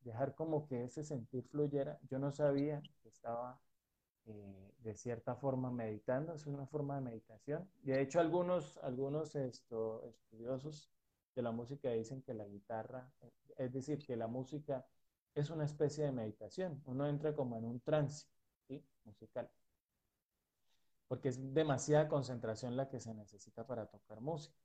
[0.00, 1.98] dejar como que ese sentir fluyera.
[2.10, 3.58] Yo no sabía que estaba
[4.26, 7.68] eh, de cierta forma meditando, es una forma de meditación.
[7.82, 10.90] Y de hecho algunos, algunos esto, estudiosos
[11.38, 13.08] de la música dicen que la guitarra,
[13.56, 14.84] es decir, que la música
[15.34, 16.82] es una especie de meditación.
[16.84, 18.26] Uno entra como en un trance
[19.04, 19.48] musical.
[21.06, 24.58] Porque es demasiada concentración la que se necesita para tocar música.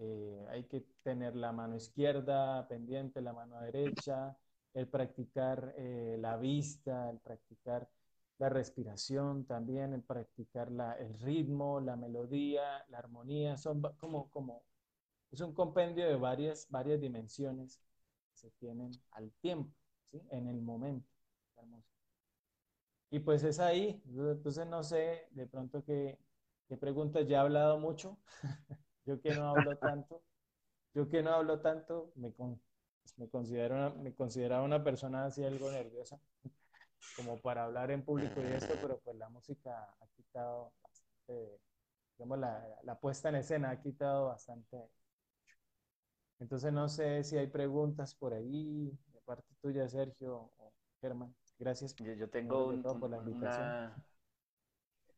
[0.00, 4.36] Eh, hay que tener la mano izquierda pendiente, la mano derecha,
[4.74, 7.88] el practicar eh, la vista, el practicar
[8.38, 14.62] la respiración también, el practicar la, el ritmo, la melodía, la armonía, son como, como,
[15.30, 17.80] es un compendio de varias, varias dimensiones
[18.30, 20.20] que se tienen al tiempo, ¿sí?
[20.30, 21.08] en el momento.
[23.10, 26.18] Y pues es ahí, entonces no sé, de pronto que,
[26.68, 28.18] que preguntas, ya he hablado mucho,
[29.06, 30.22] yo que no hablo tanto,
[30.94, 32.34] yo que no hablo tanto, me,
[33.16, 36.20] me, considero me consideraba una persona así algo nerviosa
[37.16, 41.60] como para hablar en público y esto, pero pues la música ha quitado bastante,
[42.18, 44.90] digamos, la, la puesta en escena ha quitado bastante.
[46.40, 51.34] Entonces no sé si hay preguntas por ahí, de parte tuya, Sergio o Germán.
[51.58, 51.94] Gracias.
[51.96, 53.96] Yo, yo tengo por la una,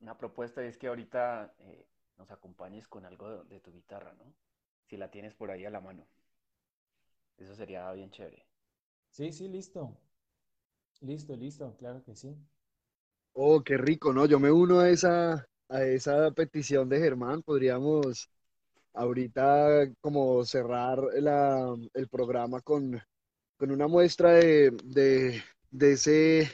[0.00, 4.14] una, propuesta y es que ahorita eh, nos acompañes con algo de, de tu guitarra,
[4.14, 4.33] ¿no?
[4.87, 6.06] Si la tienes por ahí a la mano.
[7.37, 8.46] Eso sería bien chévere.
[9.11, 9.96] Sí, sí, listo.
[11.00, 12.37] Listo, listo, claro que sí.
[13.33, 14.26] Oh, qué rico, ¿no?
[14.26, 18.30] Yo me uno a esa, a esa petición de Germán, podríamos
[18.94, 23.00] ahorita como cerrar el programa con,
[23.57, 26.50] con una muestra de, de, ese,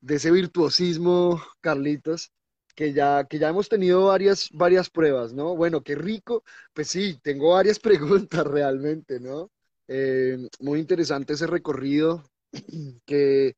[0.00, 2.32] de ese virtuosismo, Carlitos,
[2.74, 5.56] que ya, que ya hemos tenido varias, varias pruebas, ¿no?
[5.56, 6.44] Bueno, qué rico.
[6.72, 7.78] Pues sí, tengo varias
[8.30, 9.50] preguntas realmente, ¿no?
[9.88, 12.22] Eh, muy interesante ese recorrido
[13.06, 13.56] que,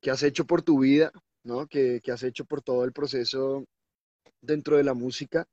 [0.00, 1.10] que, has hecho por tu vida,
[1.44, 1.66] ¿no?
[1.66, 3.64] Que, que has hecho por todo el proceso
[4.40, 5.46] dentro de la música.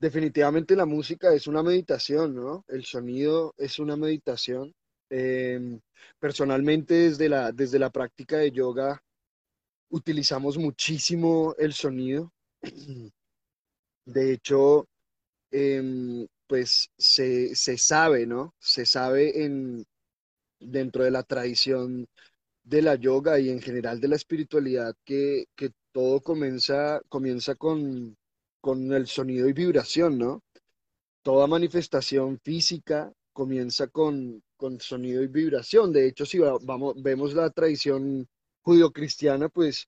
[0.00, 2.64] Definitivamente la música es una meditación, ¿no?
[2.68, 4.74] El sonido es una meditación.
[5.10, 5.80] Em,
[6.18, 9.02] personalmente, desde la, desde la práctica de yoga,
[9.90, 12.32] utilizamos muchísimo el sonido.
[14.06, 14.86] De hecho,
[15.50, 18.54] em, pues se, sabe, ¿no?
[18.58, 19.84] Se sabe en,
[20.60, 22.06] dentro de la tradición
[22.64, 28.16] de la yoga y en general de la espiritualidad que, que todo comienza, comienza con,
[28.64, 30.42] con el sonido y vibración, ¿no?
[31.22, 35.92] Toda manifestación física comienza con, con sonido y vibración.
[35.92, 38.26] De hecho, si vamos, vemos la tradición
[38.62, 39.86] judio-cristiana, pues,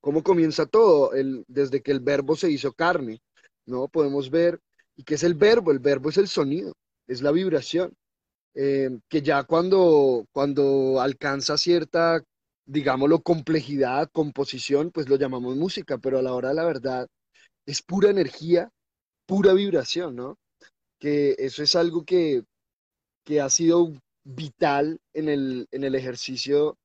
[0.00, 1.12] ¿cómo comienza todo?
[1.12, 3.20] El, desde que el verbo se hizo carne,
[3.66, 3.88] ¿no?
[3.88, 4.58] Podemos ver,
[4.96, 5.70] ¿y qué es el verbo?
[5.70, 6.72] El verbo es el sonido,
[7.06, 7.92] es la vibración,
[8.54, 12.24] eh, que ya cuando, cuando alcanza cierta,
[12.64, 17.06] digámoslo, complejidad, composición, pues lo llamamos música, pero a la hora de la verdad,
[17.66, 18.70] es pura energía,
[19.26, 20.38] pura vibración, ¿no?
[20.98, 22.44] Que eso es algo que,
[23.40, 23.92] ha sido
[24.24, 26.76] vital en el, en el ejercicio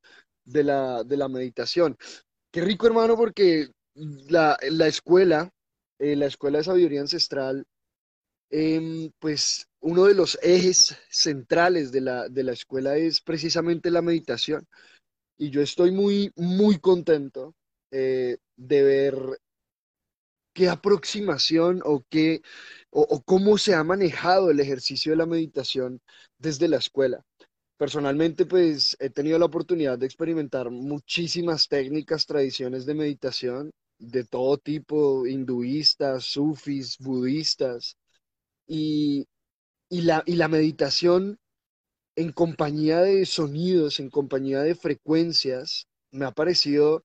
[0.46, 1.98] de la, meditación.
[2.52, 5.52] Qué rico, hermano, porque la, escuela,
[6.00, 7.66] eh, la escuela de sabiduría ancestral,
[8.50, 14.02] em, pues uno de los ejes centrales de la, de la escuela es precisamente la
[14.02, 14.66] meditación.
[15.38, 17.54] Y yo estoy muy, muy contento
[17.92, 19.40] eh, de ver
[20.58, 22.42] qué aproximación o qué
[22.90, 26.02] o, cómo se ha manejado el ejercicio de la meditación
[26.40, 27.24] desde la escuela.
[27.78, 34.58] Personalmente, pues he tenido la oportunidad de experimentar muchísimas técnicas, tradiciones de meditación de todo
[34.58, 37.96] tipo, hinduistas, sufis, budistas,
[38.68, 39.28] y,
[39.92, 41.38] la, y la meditación
[42.16, 47.04] en compañía de sonidos, en compañía de frecuencias, me ha parecido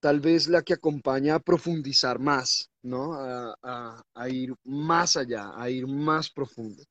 [0.00, 3.14] tal vez la que acompaña a profundizar más, ¿no?
[3.14, 6.82] A, ir más allá, a ir más profundo.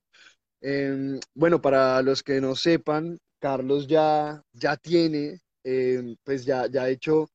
[0.62, 6.84] Em, bueno, para los que no sepan, Carlos ya, ya tiene, em, pues ya, ya
[6.84, 7.29] ha hecho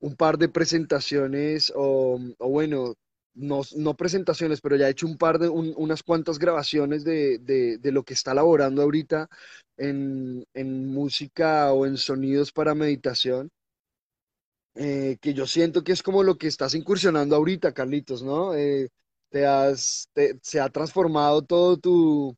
[0.00, 2.94] un par de presentaciones, o, bueno,
[3.34, 7.92] no, no, presentaciones, pero ya ha hecho un par de, unas cuantas grabaciones de, de,
[7.92, 9.28] lo que está elaborando ahorita
[9.76, 13.50] en, en música o en sonidos para meditación.
[14.76, 18.54] Eh, que yo siento que es como lo que estás incursionando ahorita, Carlitos, ¿no?
[18.54, 18.88] Eh,
[19.30, 20.08] te has,
[20.42, 22.36] se ha transformado todo tu,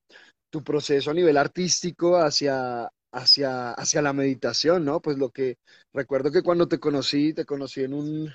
[0.51, 5.01] tu, proceso a nivel artístico hacia, hacia, hacia la meditación, ¿no?
[5.01, 5.57] Pues lo que
[5.95, 8.31] recuerdo que cuando te conocí, te conocí en un,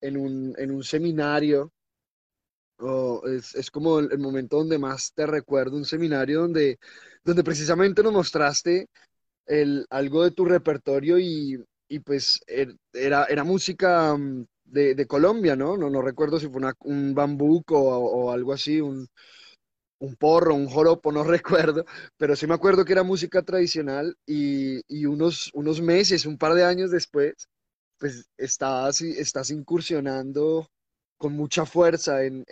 [0.00, 1.72] en un, en un seminario,
[3.26, 6.78] es, es, como el, momento donde más te recuerdo, un seminario donde,
[7.24, 8.88] donde precisamente nos mostraste
[9.46, 15.56] el, algo de tu repertorio y, y pues er, era, era música mm, de, Colombia,
[15.56, 15.76] ¿no?
[15.76, 15.90] ¿no?
[15.90, 19.08] No recuerdo si fue un bambuco o, algo así, un,
[20.18, 21.84] porro, un joropo, no recuerdo,
[22.16, 26.64] pero sí me acuerdo que era música tradicional y, unos, unos meses, un par de
[26.64, 27.34] años después,
[27.98, 30.68] pues estás, estás incursionando
[31.18, 32.44] con mucha fuerza en,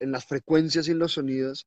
[0.00, 1.66] las frecuencias y en los sonidos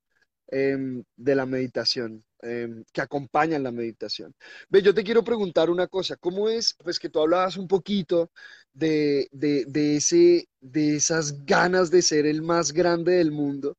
[0.51, 2.23] em, de la meditación.
[2.43, 4.33] Em, que acompañan la meditación.
[4.67, 8.31] Ve, yo te quiero preguntar una cosa, ¿cómo es, pues que tú hablabas un poquito
[8.73, 13.77] de, de, ese, de esas ganas de ser el más grande del mundo,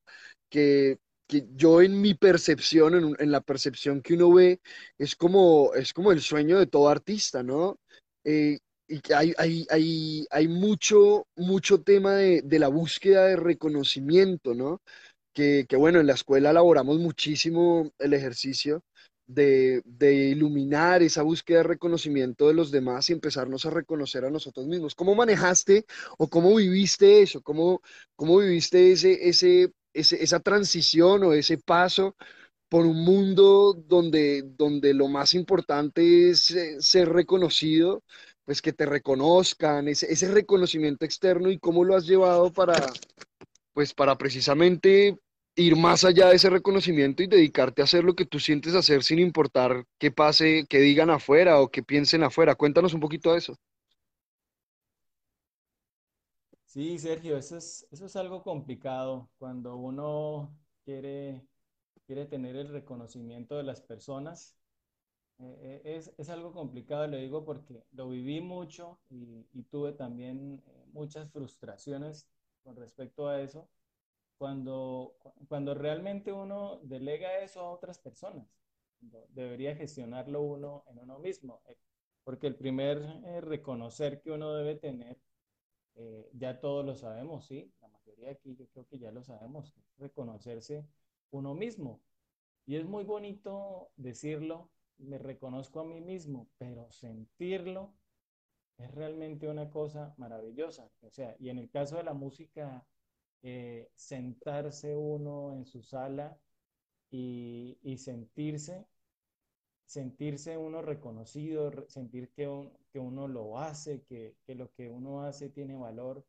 [0.49, 4.61] que, que yo en mi percepción, en, en, la percepción que uno ve,
[4.97, 7.79] es como, es como el sueño de todo artista, ¿no?
[8.25, 13.37] Eh, y que hay, hay, hay, hay, mucho, mucho tema de, de la búsqueda de
[13.37, 14.83] reconocimiento, ¿no?
[15.33, 18.83] Que, bueno, en la escuela elaboramos muchísimo el ejercicio
[19.27, 19.83] de,
[20.31, 24.95] iluminar esa búsqueda de reconocimiento de los demás y empezarnos a reconocer a nosotros mismos.
[24.95, 25.85] ¿Cómo manejaste
[26.19, 27.41] o cómo viviste eso?
[27.43, 27.81] ¿Cómo,
[28.17, 32.15] cómo viviste ese, ese, esa transición o ese paso
[32.69, 38.03] por un mundo donde, donde lo más importante es eh, ser reconocido?
[38.45, 42.75] pues que te reconozcan, ese, ese reconocimiento externo y cómo lo has llevado para,
[43.73, 45.19] pues para precisamente
[45.55, 49.03] ir más allá de ese reconocimiento y dedicarte a hacer lo que tú sientes hacer
[49.03, 52.55] sin importar qué pase, qué digan afuera o qué piensen afuera.
[52.55, 53.59] Cuéntanos un poquito de eso.
[56.65, 60.57] Sí, Sergio, eso es, eso es algo complicado cuando uno
[60.87, 61.47] quiere,
[62.07, 64.57] quiere tener el reconocimiento de las personas.
[65.39, 70.63] Eh, eh, es, es, algo complicado, lo digo porque lo viví mucho y, tuve también
[70.67, 72.27] eh, muchas frustraciones
[72.63, 73.69] con respecto a eso,
[74.39, 75.17] cuando,
[75.49, 78.47] cuando realmente uno delega eso a otras personas.
[79.31, 81.63] Debería gestionarlo uno en uno mismo,
[82.25, 83.01] porque el primer
[83.43, 85.19] reconocer que uno debe tener
[85.95, 89.75] eh, ya todos lo sabemos, sí, la mayoría aquí yo creo que ya lo sabemos,
[89.99, 90.87] reconocerse
[91.31, 92.01] uno mismo.
[92.67, 97.95] Y es muy bonito decirlo, me reconozco a mí mismo, pero sentirlo
[98.85, 100.91] es realmente una cosa maravillosa.
[101.03, 102.85] O sea, y en el caso de la música,
[103.43, 106.39] eh, sentarse uno en su sala
[107.11, 108.87] y, y sentirse
[109.87, 112.47] sentirse uno reconocido, sentir que,
[112.93, 116.25] que uno lo hace, que, que, lo que uno hace tiene valor,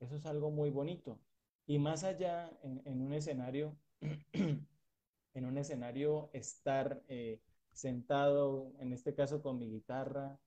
[0.00, 1.18] eso es algo muy bonito.
[1.66, 3.76] Y más allá, en, en un escenario,
[4.32, 7.40] en un escenario, estar eh,
[7.72, 10.38] sentado, en este caso con mi guitarra,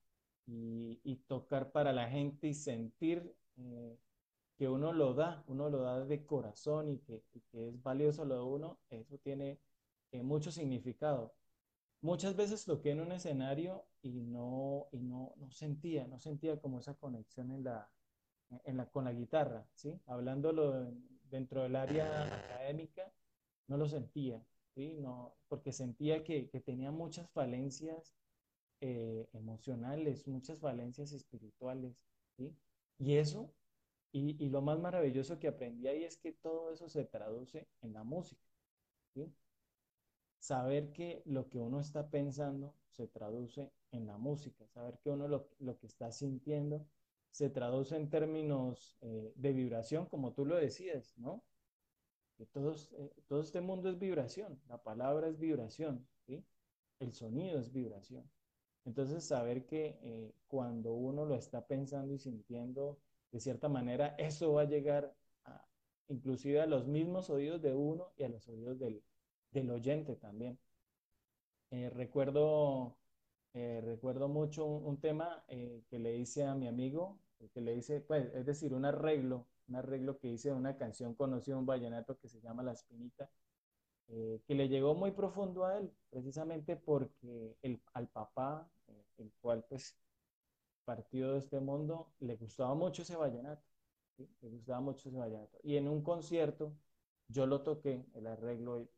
[0.48, 3.98] y, y tocar para la gente y sentir eh,
[4.56, 8.24] que uno lo da, uno lo da de corazón y que, y que es valioso
[8.24, 9.60] lo de uno, eso tiene
[10.12, 11.34] eh, mucho significado.
[12.00, 16.78] Muchas veces toqué en un escenario y no, y no, no sentía, no sentía como
[16.80, 17.90] esa conexión en la,
[18.64, 20.00] en la, con la guitarra, ¿sí?
[20.06, 20.92] Hablándolo
[21.30, 23.12] dentro del área académica,
[23.68, 24.42] no lo sentía,
[24.74, 24.94] ¿sí?
[25.00, 28.14] No, porque sentía que, que tenía muchas falencias
[28.80, 31.96] eh, emocionales, muchas falencias espirituales,
[32.36, 32.54] ¿sí?
[32.98, 33.52] Y eso,
[34.12, 38.04] y, lo más maravilloso que aprendí ahí es que todo eso se traduce en la
[38.04, 38.42] música,
[39.14, 39.32] ¿sí?
[40.38, 45.28] saber que lo que uno está pensando se traduce en la música, saber que uno
[45.28, 46.86] lo, lo que está sintiendo
[47.30, 51.44] se traduce en términos eh, de vibración, como tú lo decías, ¿no?
[52.36, 56.44] Que todos, eh, todo este mundo es vibración, la palabra es vibración, ¿sí?
[56.98, 58.28] El sonido es vibración.
[58.84, 62.98] Entonces, saber que eh, cuando uno lo está pensando y sintiendo,
[63.30, 65.14] de cierta manera, eso va a llegar
[65.44, 65.66] a,
[66.08, 69.02] inclusive a los mismos oídos de uno y a los oídos del,
[69.52, 70.58] del oyente también.
[71.70, 72.98] Eh, recuerdo,
[73.52, 77.20] eh, recuerdo mucho un, un tema que le hice a mi amigo,
[77.52, 81.14] que le hice, pues, es decir, un arreglo, un arreglo que hice de una canción
[81.14, 83.30] conocida, un vallenato que se llama La Espinita,
[84.08, 88.66] que le llegó muy profundo a él, precisamente porque el, al papá,
[89.18, 89.96] el cual pues
[90.84, 93.62] partió de este mundo, le gustaba mucho ese vallenato,
[94.16, 94.26] ¿sí?
[94.40, 95.58] le gustaba mucho ese vallenato.
[95.62, 96.72] Y en un concierto
[97.28, 98.88] yo lo toqué, el arreglo,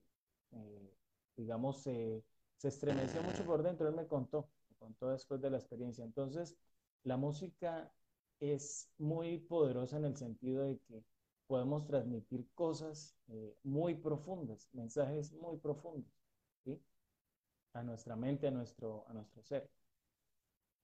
[0.53, 0.95] eh,
[1.37, 2.23] digamos, se
[2.63, 6.05] estremeció mucho por dentro, él me contó, me contó después de la experiencia.
[6.05, 6.57] Entonces,
[7.03, 7.93] la música
[8.39, 11.03] es muy poderosa en el sentido de que
[11.51, 16.13] podemos transmitir cosas eh, muy profundas, mensajes muy profundos,
[16.63, 16.81] ¿sí?
[17.73, 19.69] A nuestra mente, a nuestro, a nuestro ser.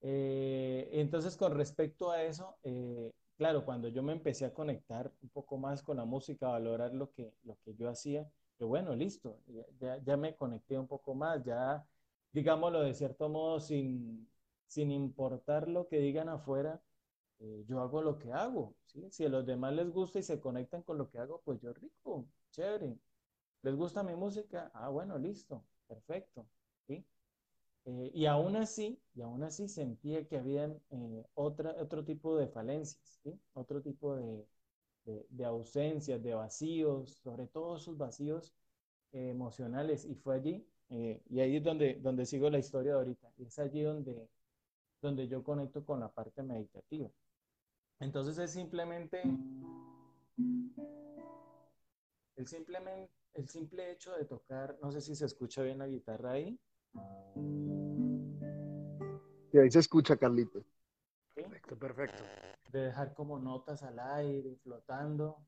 [0.01, 5.29] Eh, entonces, con respecto a eso, eh, claro, cuando yo me empecé a conectar un
[5.29, 8.93] poco más con la música, a valorar lo que, lo que yo hacía, que bueno,
[8.93, 9.39] listo,
[9.79, 11.87] ya, ya, me conecté un poco más, ya,
[12.33, 14.29] digámoslo de cierto modo, sin,
[14.67, 16.81] sin importar lo que digan afuera,
[17.39, 19.07] eh, yo hago lo que hago, ¿sí?
[19.11, 21.73] Si a los demás les gusta y se conectan con lo que hago, pues yo
[21.73, 22.97] rico, chévere.
[23.63, 24.71] ¿Les gusta mi música?
[24.73, 26.47] Ah, bueno, listo, perfecto,
[26.87, 27.05] ¿sí?
[27.85, 32.47] Eh, y aún así, y aún así sentía que habían eh, otra, otro tipo de
[32.47, 33.39] falencias, ¿sí?
[33.53, 34.45] Otro tipo de,
[35.05, 38.53] de, ausencias, de vacíos, sobre todo esos vacíos
[39.13, 40.05] eh, emocionales.
[40.05, 43.45] Y fue allí, eh, y ahí es donde, donde sigo la historia de ahorita, y
[43.45, 44.27] es allí donde,
[45.01, 47.09] donde yo conecto con la parte meditativa.
[47.99, 49.21] Entonces es simplemente,
[52.35, 56.31] el, simplemente, el simple hecho de tocar, no sé si se escucha bien la guitarra
[56.31, 56.59] ahí.
[59.51, 60.63] Y ahí se escucha, Carlito.
[61.33, 62.23] Perfecto, perfecto
[62.71, 65.45] de dejar como notas al aire, flotando.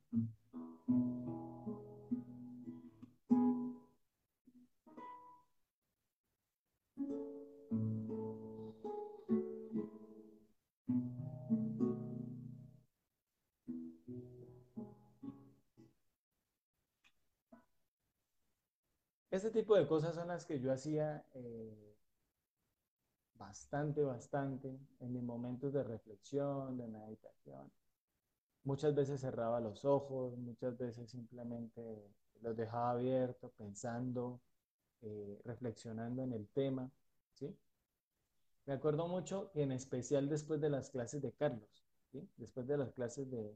[19.39, 21.95] Este tipo de cosas son las que yo hacía eh,
[23.35, 27.71] bastante, bastante en mis momentos de reflexión, de meditación.
[28.65, 31.81] Muchas veces cerraba los ojos, muchas veces simplemente
[32.41, 34.41] los dejaba abiertos, pensando,
[35.03, 36.91] eh, reflexionando en el tema,
[37.31, 37.57] ¿sí?
[38.65, 41.85] Me acuerdo mucho que en especial después de las clases de Carlos.
[42.35, 43.55] Después de las clases de,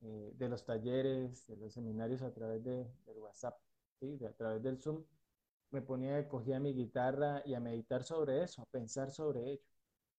[0.00, 3.58] eh, de los talleres, de los seminarios a través de, WhatsApp,
[4.02, 4.24] ¿sí?
[4.24, 5.04] a través del Zoom,
[5.70, 9.62] me ponía, cogía mi guitarra y a meditar sobre eso, a pensar sobre ello.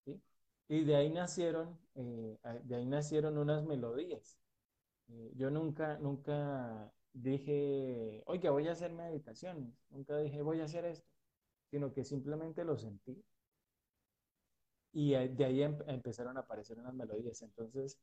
[0.05, 0.21] ¿sí?
[0.69, 4.39] Y de ahí nacieron, eh, de ahí nacieron unas melodías.
[5.09, 10.86] Eh, yo nunca, nunca dije, oye, voy a hacer meditaciones, nunca dije, voy a hacer
[10.86, 11.07] esto,
[11.69, 13.23] sino que simplemente lo sentí.
[14.93, 17.41] Y de ahí em, empezaron a aparecer unas melodías.
[17.41, 17.99] Entonces,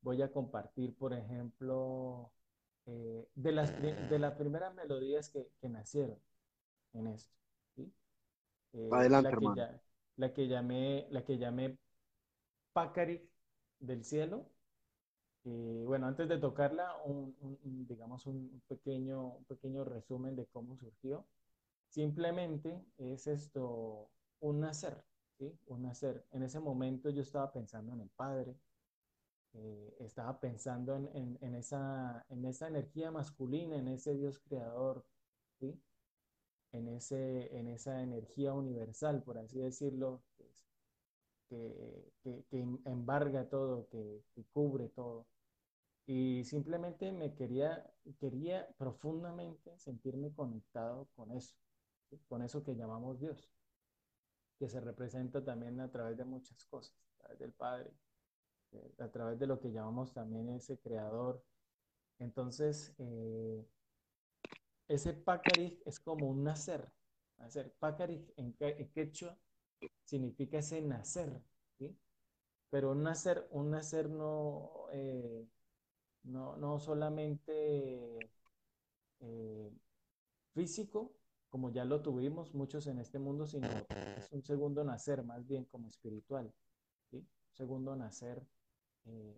[0.00, 2.32] voy a compartir, por ejemplo,
[2.86, 6.18] eh, de, las, de las primeras melodías que, que nacieron
[6.94, 7.34] en esto.
[7.76, 7.92] ¿sí?
[8.74, 9.80] Eh, Adelante, la que,
[10.16, 11.78] la que llamé, la que llamé
[12.72, 13.22] Pacaric
[13.80, 14.46] del cielo.
[15.44, 17.34] Eh, bueno, antes de tocarla, un,
[17.88, 21.26] digamos un pequeño, un pequeño resumen de cómo surgió.
[21.88, 24.08] Simplemente es esto,
[24.40, 25.02] un nacer,
[25.38, 25.52] ¿sí?
[25.66, 26.24] Un nacer.
[26.32, 28.54] En ese momento yo estaba pensando en el Padre,
[29.54, 35.04] eh, estaba pensando en, esa, en esa energía masculina, en ese Dios creador,
[35.60, 35.78] ¿sí?
[36.72, 40.22] en, ese, en esa energía universal, por así decirlo,
[41.48, 44.22] que, que, que embarga todo, que,
[44.52, 45.26] cubre todo.
[46.06, 47.84] Y simplemente me quería,
[48.18, 51.54] quería profundamente sentirme conectado con eso,
[52.28, 53.50] con eso que llamamos Dios,
[54.58, 57.92] que se representa también a través de muchas cosas, a través del Padre,
[58.98, 61.42] a través de lo que llamamos también ese creador.
[62.18, 63.66] Entonces, eh,
[64.88, 66.90] ese Pacarij es como un nacer.
[67.38, 67.74] nacer.
[68.36, 68.54] En,
[68.92, 69.36] quechua
[70.04, 71.42] significa ese nacer.
[71.78, 71.96] ¿sí?
[72.70, 75.46] Pero un nacer, un nacer no, eh,
[76.24, 78.30] no, no, solamente
[79.20, 79.70] eh,
[80.54, 81.12] físico,
[81.48, 83.68] como ya lo tuvimos muchos en este mundo, sino
[84.16, 86.52] es un segundo nacer, más bien como espiritual.
[87.10, 87.18] ¿sí?
[87.18, 88.42] Un segundo nacer
[89.06, 89.36] eh,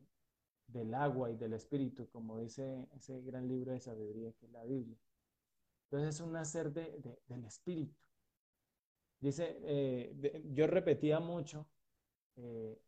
[0.66, 4.64] del agua y del espíritu, como dice ese gran libro de sabiduría que es la
[4.64, 4.98] Biblia.
[5.84, 8.00] Entonces es un nacer de, del espíritu.
[9.20, 11.66] Dice, eh, yo repetía mucho
[12.36, 12.78] eh,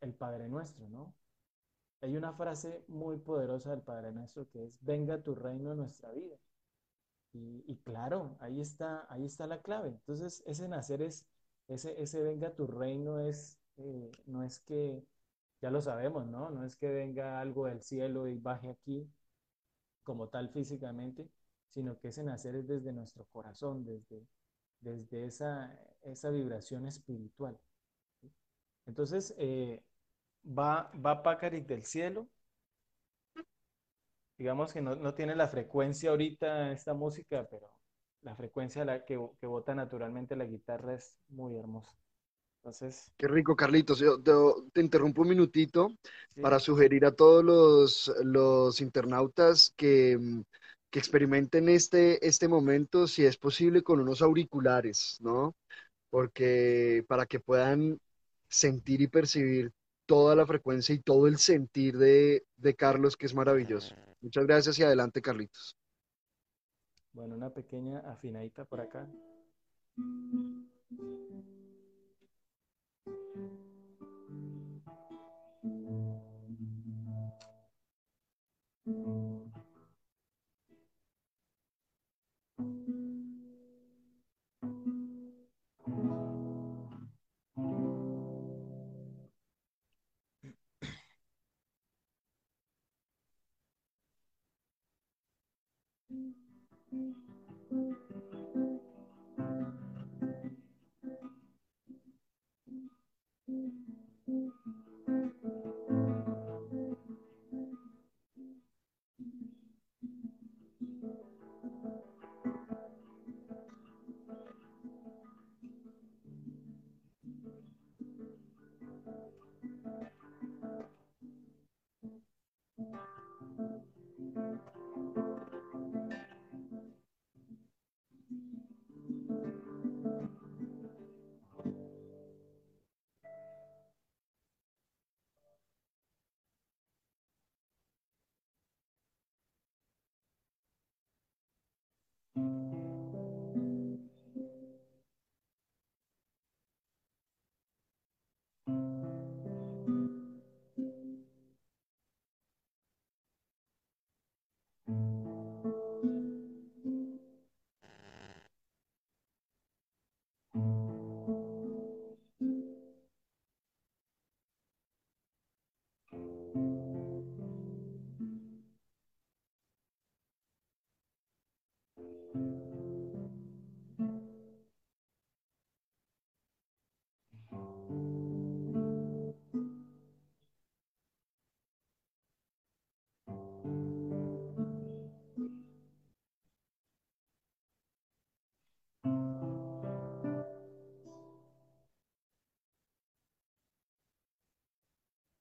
[0.00, 1.14] el, Padre Nuestro, ¿no?
[2.00, 6.10] Hay una frase muy poderosa del Padre Nuestro que es, venga tu reino en nuestra
[6.12, 6.36] vida.
[7.34, 9.88] Y, claro, ahí está, ahí está la clave.
[9.88, 11.26] Entonces, ese nacer es,
[11.66, 15.02] ese, ese venga tu reino es, eh, no es que,
[15.62, 16.50] ya lo sabemos, ¿no?
[16.50, 19.08] No es que venga algo del cielo y baje aquí
[20.02, 21.28] como tal físicamente,
[21.70, 24.26] sino que ese nacer es desde nuestro corazón, desde,
[24.80, 27.58] desde esa, esa vibración espiritual.
[28.86, 29.82] Entonces, eh,
[30.44, 32.28] va, va del cielo.
[34.36, 37.70] Digamos que no, no, tiene la frecuencia ahorita esta música, pero
[38.22, 41.96] la frecuencia la que, que bota naturalmente la guitarra es muy hermosa.
[42.62, 43.12] Entonces...
[43.16, 43.98] Qué rico, Carlitos.
[43.98, 44.20] Yo
[44.72, 45.92] te, interrumpo un minutito
[46.40, 50.16] para sugerir a todos los, los internautas que
[50.92, 55.56] que experimenten este, este momento, si es posible, con unos auriculares, ¿no?
[56.10, 57.98] Porque para que puedan
[58.46, 59.72] sentir y percibir
[60.04, 63.94] toda la frecuencia y todo el sentir de, de Carlos, que es maravilloso.
[64.20, 65.74] Muchas gracias y adelante, Carlitos.
[67.14, 69.08] Bueno, una pequeña afinadita por acá.
[78.84, 79.41] Música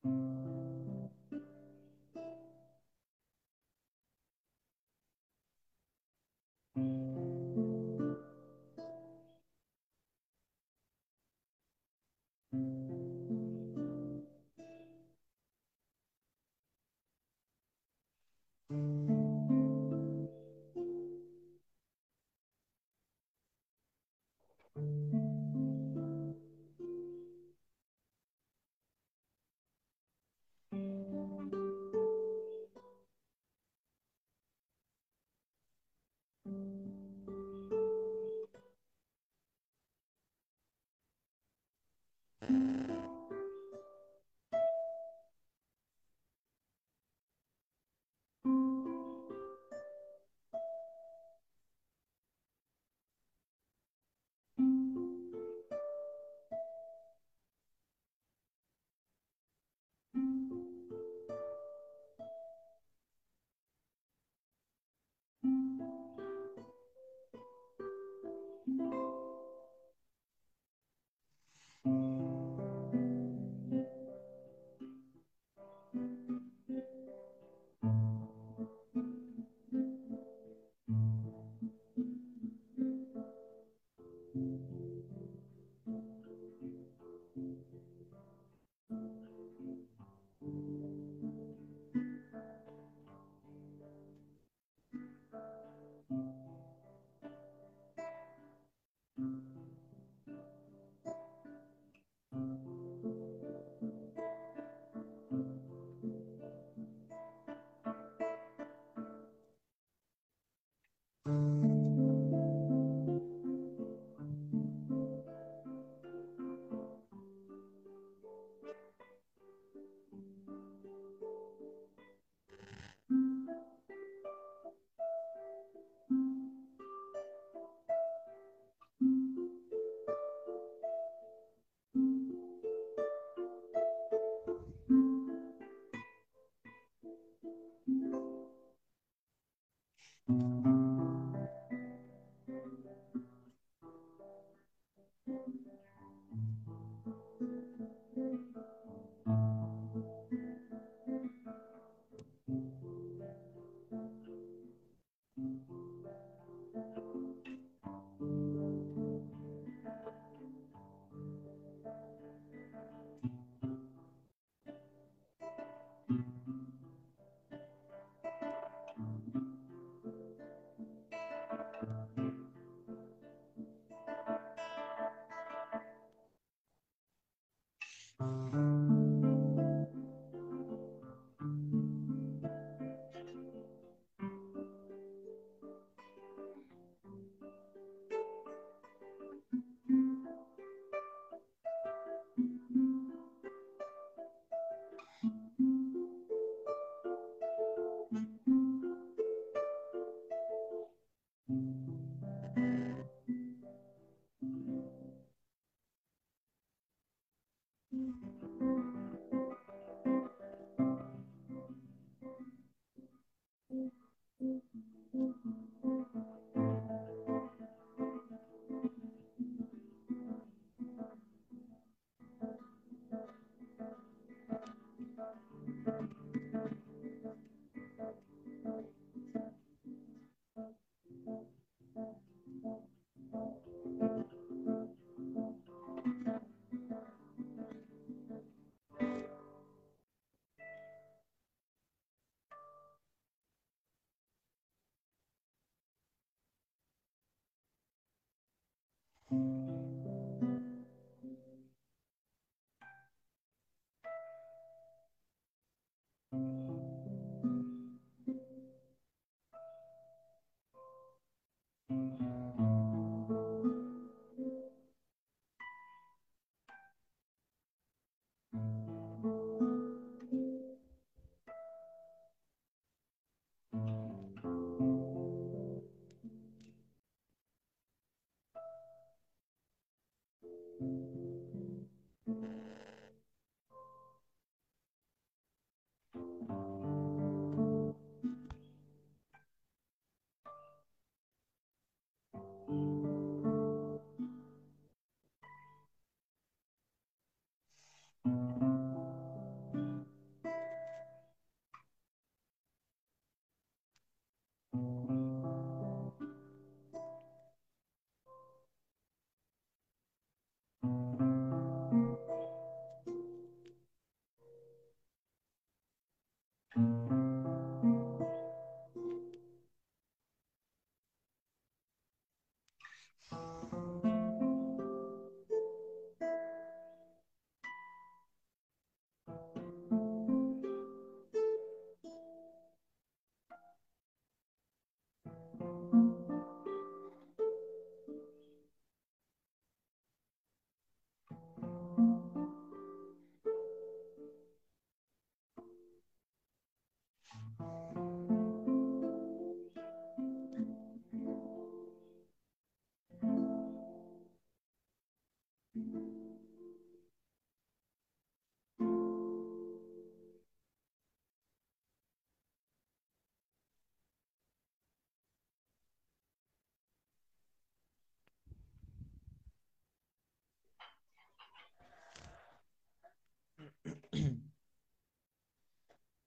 [0.04, 0.14] thank
[6.76, 7.11] you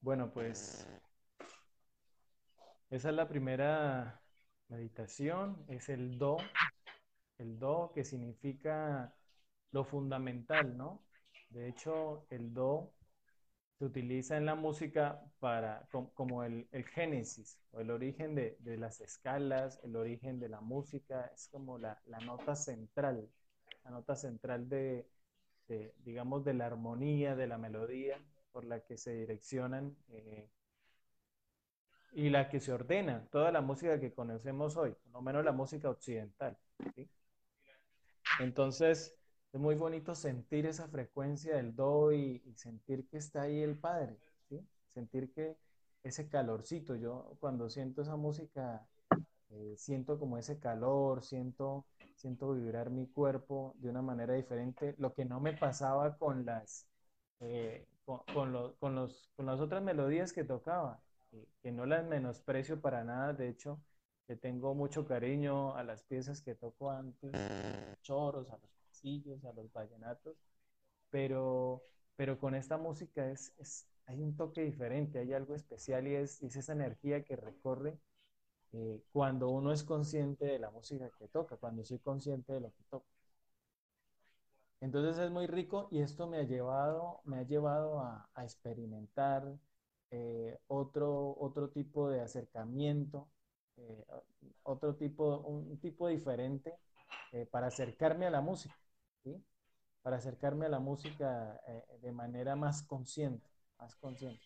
[0.05, 0.87] Bueno, pues
[2.91, 4.21] esa es la primera
[4.67, 6.37] meditación, es el do,
[7.39, 9.15] el do que significa
[9.71, 11.03] lo fundamental, ¿no?
[11.49, 12.93] De hecho, el do
[13.79, 19.79] se utiliza en la música para, como el, génesis o el origen de, las escalas,
[19.83, 23.27] el origen de la música, es como la, nota central,
[23.83, 25.07] la nota central de,
[26.03, 28.21] digamos, de la armonía, de la melodía
[28.55, 30.49] por la que se direccionan eh,
[32.13, 35.51] y la que se ordena toda la música que conocemos hoy, por lo menos la
[35.51, 36.57] música occidental.
[38.39, 39.13] Entonces,
[39.51, 44.17] es muy bonito sentir esa frecuencia del do y, sentir que está ahí el Padre,
[44.93, 45.57] sentir que
[46.01, 48.87] ese calorcito, yo cuando siento esa música,
[49.49, 51.85] eh, siento como ese calor, siento,
[52.15, 56.87] siento vibrar mi cuerpo de una manera diferente, lo que no me pasaba con las,
[57.39, 61.01] eh, con, con, los, con las otras melodías que tocaba
[61.61, 63.79] que no las menosprecio para nada, de hecho,
[64.27, 68.71] le tengo mucho cariño a las piezas que toco antes, a los choros, a los
[68.87, 70.37] pasillos, a los vallenatos,
[71.09, 71.83] pero,
[72.15, 76.41] pero con esta música es, es, hay un toque diferente, hay algo especial y es,
[76.43, 77.97] es esa energía que recorre
[78.73, 82.71] eh, cuando uno es consciente de la música que toca, cuando soy consciente de lo
[82.71, 83.14] que toco.
[84.85, 89.43] Entonces es muy rico y esto me ha llevado, me ha llevado a, a experimentar,
[90.11, 93.27] eh, otro, otro tipo de acercamiento,
[93.77, 94.05] eh,
[94.63, 96.75] otro tipo, un tipo diferente
[97.31, 98.75] eh, para acercarme a la música,
[100.03, 101.59] para acercarme a la música
[102.01, 104.45] de manera más consciente, más consciente.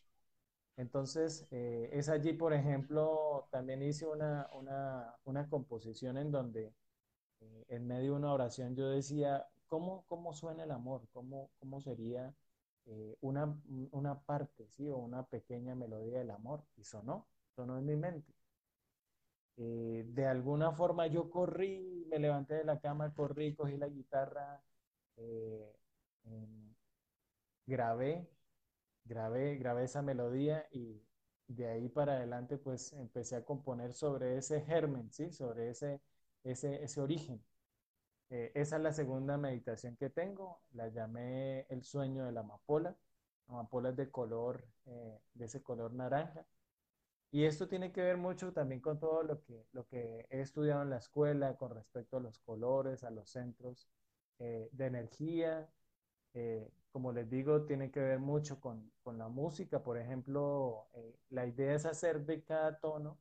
[0.78, 6.74] Entonces, es allí, por ejemplo, también hice una, una, una composición en donde
[7.68, 11.08] en medio de una oración yo decía, ¿cómo, cómo suena el amor?
[11.14, 12.34] ¿Cómo, cómo sería
[12.86, 13.56] eh, una,
[13.92, 14.90] una, parte, ¿sí?
[14.90, 16.64] O una pequeña melodía del amor.
[16.78, 18.34] Y sonó, sonó en mi mente.
[19.58, 24.62] Eh, de alguna forma yo corrí, me levanté de la cama, corrí, cogí la guitarra,
[25.18, 25.74] eh,
[27.66, 28.28] grabé,
[29.06, 31.02] grabé, grabé esa melodía y
[31.48, 35.32] de ahí para adelante pues empecé a componer sobre ese germen, ¿sí?
[35.32, 36.02] Sobre ese,
[36.44, 37.44] ese, ese origen.
[38.30, 42.96] Eh, esa es la segunda meditación que tengo, la llamé el sueño de la amapola.
[43.48, 46.46] La amapola es de color, eh, de ese color naranja.
[47.32, 50.84] Y esto tiene que ver mucho también con todo lo que, lo que he estudiado
[50.84, 53.88] en la escuela con respecto a los colores, a los centros
[54.40, 55.70] eh, de energía.
[56.92, 59.84] como les digo, tiene que ver mucho con, con la música.
[59.84, 60.88] Por ejemplo,
[61.30, 63.20] la idea es hacer de cada tono,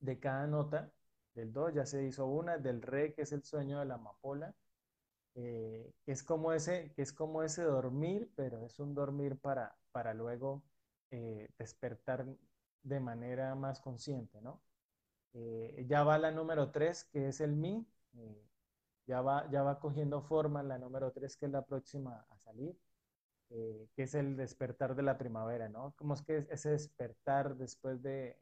[0.00, 0.90] de cada nota,
[1.36, 4.54] del do, ya se hizo una, del re, que es el sueño de la amapola,
[5.34, 10.62] eh, es como ese, es como ese dormir, pero es un dormir para, para luego
[11.10, 12.26] eh, despertar
[12.82, 14.62] de manera más consciente, ¿no?
[15.34, 17.86] Eh, ya va la número tres, que es el mi,
[19.06, 22.74] ya, va, ya va cogiendo forma la número tres, que es la próxima a salir,
[23.48, 25.92] que es el despertar de la primavera, ¿no?
[25.96, 28.38] Como es que ese despertar después de,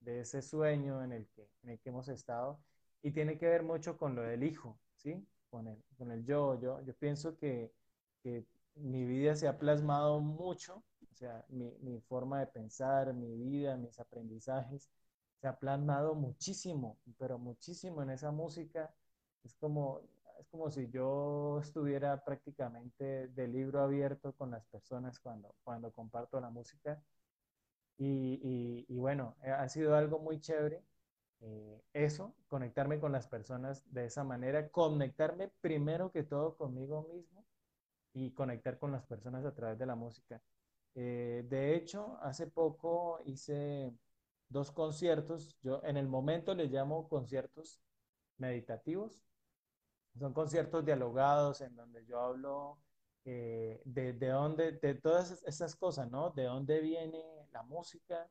[0.00, 2.60] de ese sueño en el, que, en el que hemos estado
[3.02, 5.26] y tiene que ver mucho con lo del hijo, ¿sí?
[5.50, 6.80] Con el, con el yo, yo.
[6.82, 7.72] Yo pienso que,
[8.22, 8.44] que
[8.74, 13.76] mi vida se ha plasmado mucho, o sea, mi, mi, forma de pensar, mi vida,
[13.76, 14.90] mis aprendizajes,
[15.40, 18.92] se ha plasmado muchísimo, pero muchísimo en esa música.
[19.44, 20.00] Es como,
[20.38, 26.40] es como si yo estuviera prácticamente de libro abierto con las personas cuando, cuando comparto
[26.40, 27.00] la música
[27.98, 30.82] y, y, bueno, eh, ha sido algo muy chévere
[31.40, 37.44] eh, eso, conectarme con las personas de esa manera, conectarme primero que todo conmigo mismo
[38.14, 40.40] y conectar con las personas a través de la música.
[40.94, 43.92] Eh, de hecho, hace poco hice
[44.48, 47.80] dos conciertos, yo en el momento les llamo conciertos
[48.38, 49.22] meditativos,
[50.18, 52.78] son conciertos dialogados en donde yo hablo
[53.24, 53.80] de,
[54.14, 56.30] de dónde, de todas esas cosas, ¿no?
[56.30, 57.22] De dónde viene
[57.52, 58.28] la música,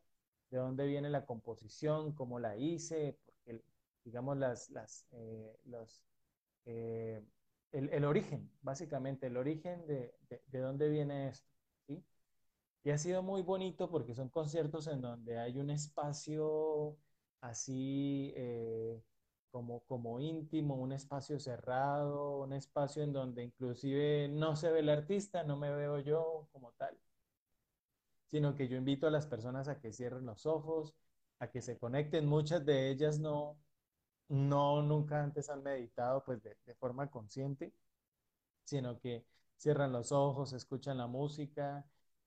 [0.50, 3.62] de dónde viene la composición, cómo la hice, porque,
[4.04, 6.04] digamos, las, las, eh, los,
[6.66, 7.22] eh,
[7.72, 10.14] el, el, origen, básicamente, el origen de,
[10.48, 11.50] de, dónde viene esto.
[11.88, 12.04] ¿sí?
[12.84, 16.98] Y ha sido muy bonito porque son conciertos en donde hay un espacio
[17.42, 19.02] así eh,
[19.52, 24.90] como, como íntimo, un espacio cerrado, un espacio en donde inclusive no se ve el
[24.90, 26.98] artista, no me veo yo como tal
[28.28, 30.96] sino que yo invito a las personas a que cierren los ojos,
[31.40, 32.26] a que se conecten.
[32.26, 33.58] Muchas de ellas no,
[34.30, 37.74] no nunca antes han meditado pues de, forma consciente,
[38.64, 39.26] sino que
[39.58, 41.86] cierran los ojos, escuchan la música,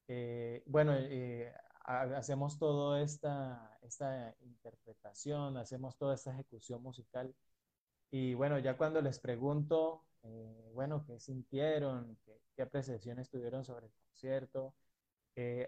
[0.08, 1.52] eh, bueno, eh,
[1.84, 7.34] hacemos toda esta, esta interpretación, hacemos toda esta ejecución musical.
[8.10, 13.86] Y bueno, ya cuando les pregunto, eh, bueno, qué sintieron, qué, qué, apreciaciones tuvieron sobre
[13.86, 14.74] el concierto,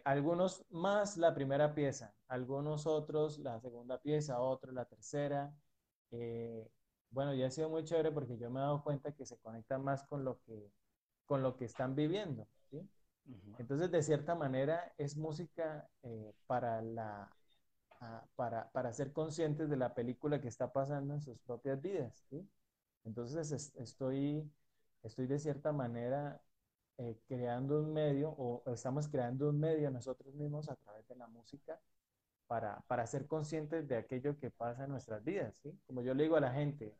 [0.04, 5.54] algunos más la primera pieza, algunos otros la segunda pieza, otros la tercera.
[7.10, 9.82] bueno, ya ha sido muy chévere porque yo me he dado cuenta que se conectan
[9.82, 10.70] más con lo que,
[11.26, 12.46] con lo que están viviendo.
[12.70, 12.86] ¿sí?
[13.58, 17.30] Entonces, de cierta manera, es música eh, para, la,
[18.34, 22.24] para, para, ser conscientes de la película que está pasando en sus propias vidas.
[22.28, 22.48] ¿sí?
[23.04, 24.50] Entonces, estoy,
[25.02, 26.42] estoy de cierta manera
[27.03, 31.26] eh, creando un medio, o estamos creando un medio nosotros mismos a través de la
[31.26, 31.80] música
[32.46, 35.57] para, para ser conscientes de aquello que pasa en nuestras vidas.
[35.62, 35.76] ¿sí?
[35.86, 36.94] Como yo le digo a la gente,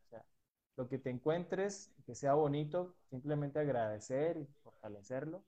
[0.77, 5.45] lo que te encuentres, que sea bonito, simplemente agradecer y fortalecerlo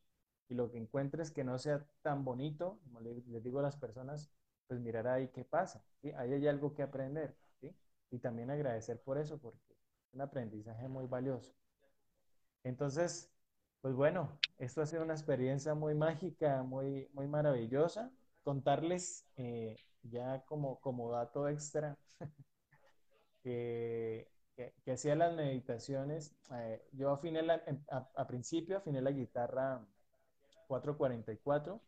[0.48, 4.30] y lo que encuentres que no sea tan bonito, como les, digo a las personas,
[4.68, 5.82] pues mirar ahí qué pasa.
[6.16, 7.74] Ahí hay algo que aprender, ¿sí?
[8.10, 11.52] Y también agradecer por eso, porque es un aprendizaje muy valioso.
[12.62, 13.33] Entonces,
[13.84, 18.10] pues bueno, esto ha sido una experiencia muy mágica, muy, muy maravillosa.
[18.42, 21.94] Contarles eh, ya como, como dato extra
[23.42, 24.26] que,
[24.56, 27.40] que, hacía las meditaciones, eh, yo afiné
[27.90, 29.86] a, a, principio afiné la guitarra
[30.66, 31.78] 444.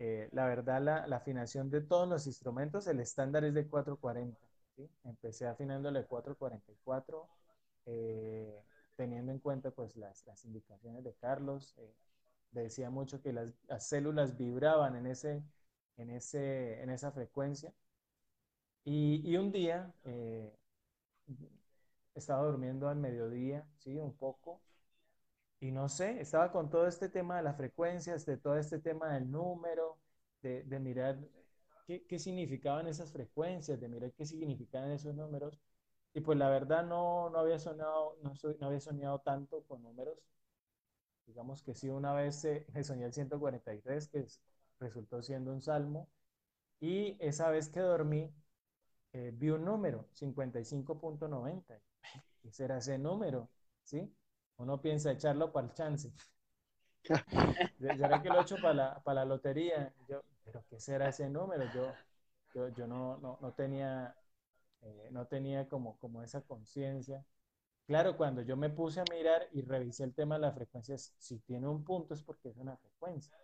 [0.00, 4.38] Eh, la verdad, la, la, afinación de todos los instrumentos, el estándar es de 440.
[4.76, 4.86] ¿sí?
[5.04, 7.26] Empecé afinándole 444,
[7.86, 8.62] eh,
[8.96, 11.74] teniendo en cuenta pues las, las indicaciones de Carlos.
[11.78, 11.94] Eh,
[12.52, 15.42] decía mucho que las, las, células vibraban en, ese,
[15.96, 17.72] en, ese, en esa frecuencia.
[18.84, 20.52] Y, y un día eh,
[22.14, 23.98] estaba durmiendo al mediodía, ¿sí?
[23.98, 24.60] Un poco,
[25.62, 29.14] y no sé, estaba con todo este tema de las frecuencias, de todo este tema
[29.14, 29.96] del número,
[30.42, 31.18] de, de mirar
[31.86, 35.60] qué, qué, significaban esas frecuencias, de mirar qué significaban esos números.
[36.14, 40.18] Y pues la verdad no, no, había, sonado, no, no había soñado tanto con números.
[41.26, 44.26] Digamos que sí, una vez eh, me soñé el 143, que
[44.80, 46.08] resultó siendo un salmo.
[46.80, 48.30] Y esa vez que dormí,
[49.12, 51.80] eh, vi un número, 55.90.
[52.42, 53.48] ¿Qué será ese número?
[53.84, 54.12] ¿Sí?
[54.62, 56.12] uno piensa echarlo para el chance.
[57.78, 59.92] ¿Será que lo echo para la, para la lotería?
[60.08, 61.64] Yo, ¿pero qué será ese número?
[61.74, 61.92] Yo,
[62.54, 64.14] yo, yo no, no, no, tenía,
[64.82, 67.24] eh, no tenía como, como esa conciencia.
[67.86, 71.38] Claro, cuando yo me puse a mirar y revisé el tema de las frecuencias, si
[71.40, 73.36] tiene un punto es porque es una frecuencia.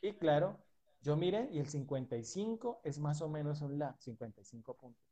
[0.00, 0.58] Y claro,
[1.02, 5.04] yo miré y el 55 es más o menos un La, 55 puntos.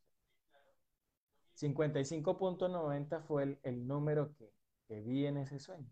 [1.55, 4.51] 55.90 fue el, el número que,
[4.87, 5.89] que vi en ese sueño.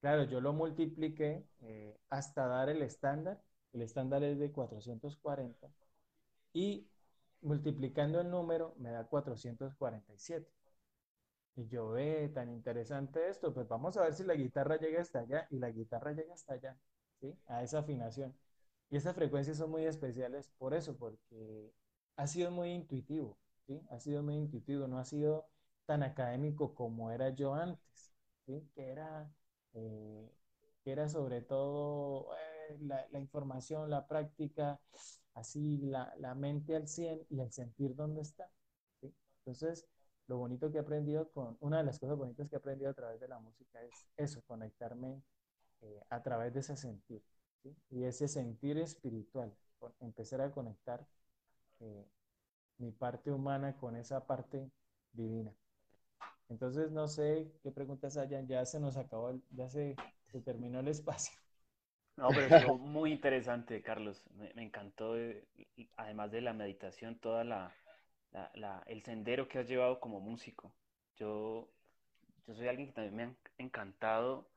[0.00, 3.42] Claro, yo lo multipliqué eh, hasta dar el estándar.
[3.72, 5.70] El estándar es de 440.
[6.52, 6.88] Y
[7.42, 10.48] multiplicando el número me da 447.
[11.56, 15.20] Y yo ve tan interesante esto, pues vamos a ver si la guitarra llega hasta
[15.20, 16.78] allá y la guitarra llega hasta allá,
[17.20, 17.36] ¿sí?
[17.46, 18.34] A esa afinación.
[18.90, 21.72] Y esas frecuencias son muy especiales por eso, porque
[22.16, 23.82] ha sido muy intuitivo, ¿sí?
[23.90, 25.46] Ha sido muy intuitivo, no ha sido
[25.86, 28.12] tan académico como era yo antes
[28.46, 29.30] que, era,
[29.74, 30.30] eh,
[30.84, 34.80] que era sobre todo eh, la, información, la práctica,
[35.34, 38.50] así la, la, mente al 100 y el sentir dónde está.
[39.38, 39.86] Entonces,
[40.28, 42.94] lo bonito que he aprendido con, una de las cosas bonitas que he aprendido a
[42.94, 45.22] través de la música es eso, conectarme
[45.82, 47.22] eh, a través de ese sentir.
[47.90, 49.54] Y ese sentir espiritual,
[50.00, 51.06] empezar a conectar
[52.78, 54.70] mi parte humana con esa parte
[55.12, 55.52] divina.
[56.48, 59.96] Entonces, no sé qué preguntas hayan, ya se nos acabó, ya se,
[60.44, 61.38] terminó el espacio.
[62.16, 64.22] No, pero estuvo muy interesante, Carlos.
[64.34, 65.44] Me, encantó, eh,
[65.96, 67.74] además de la meditación, toda la,
[68.86, 70.72] el sendero que has llevado como músico.
[71.16, 71.68] Yo,
[72.46, 74.48] yo soy alguien que también me han encantado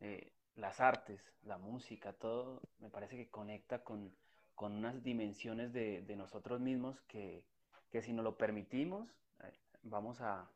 [0.00, 2.60] eh, las artes, la música, todo.
[2.78, 4.14] Me parece que conecta con,
[4.54, 7.44] con unas dimensiones de, de, nosotros mismos que,
[7.90, 9.08] que si nos lo permitimos,
[9.44, 9.52] eh,
[9.82, 10.50] vamos a,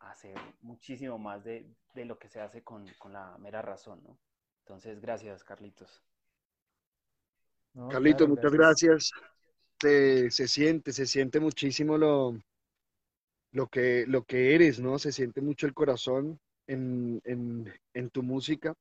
[0.00, 4.16] hacer muchísimo más de, de lo que se hace con, con, la mera razón, ¿no?
[4.70, 6.00] Entonces, gracias, Carlitos.
[7.90, 9.10] Carlitos, muchas gracias.
[9.80, 12.40] Se, se, siente, se siente muchísimo lo,
[13.50, 15.00] lo, que, lo que eres, ¿no?
[15.00, 18.72] Se siente mucho el corazón en, en, en tu música.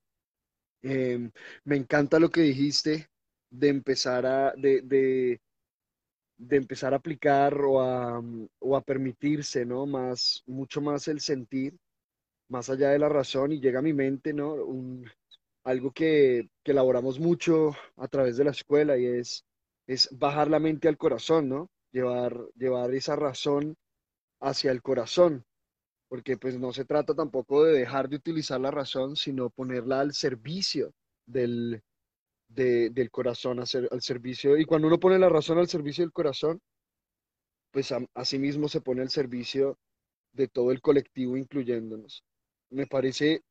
[0.84, 1.32] Eh,
[1.64, 3.08] me encanta lo que dijiste
[3.50, 5.42] de empezar a, de, de,
[6.38, 8.22] de empezar a aplicar o a,
[8.60, 9.88] o a permitirse, ¿no?
[9.88, 11.76] Más, mucho más el sentir,
[12.48, 14.54] más allá de la razón, y llega a mi mente, ¿no?
[14.54, 15.10] Un,
[15.70, 19.46] algo que, que elaboramos mucho a través de la escuela y es,
[19.88, 21.70] es bajar la mente al corazón, ¿no?
[21.92, 23.76] Llevar, llevar esa razón
[24.40, 25.46] hacia el corazón,
[26.08, 30.14] porque pues no se trata tampoco de dejar de utilizar la razón, sino ponerla al
[30.14, 30.92] servicio
[31.28, 31.84] del,
[32.48, 34.58] del corazón, al servicio.
[34.58, 36.60] Y cuando uno pone la razón al servicio del corazón,
[37.72, 39.78] pues asimismo se pone al servicio
[40.34, 42.24] de todo el colectivo, incluyéndonos.
[42.72, 43.44] Me parece,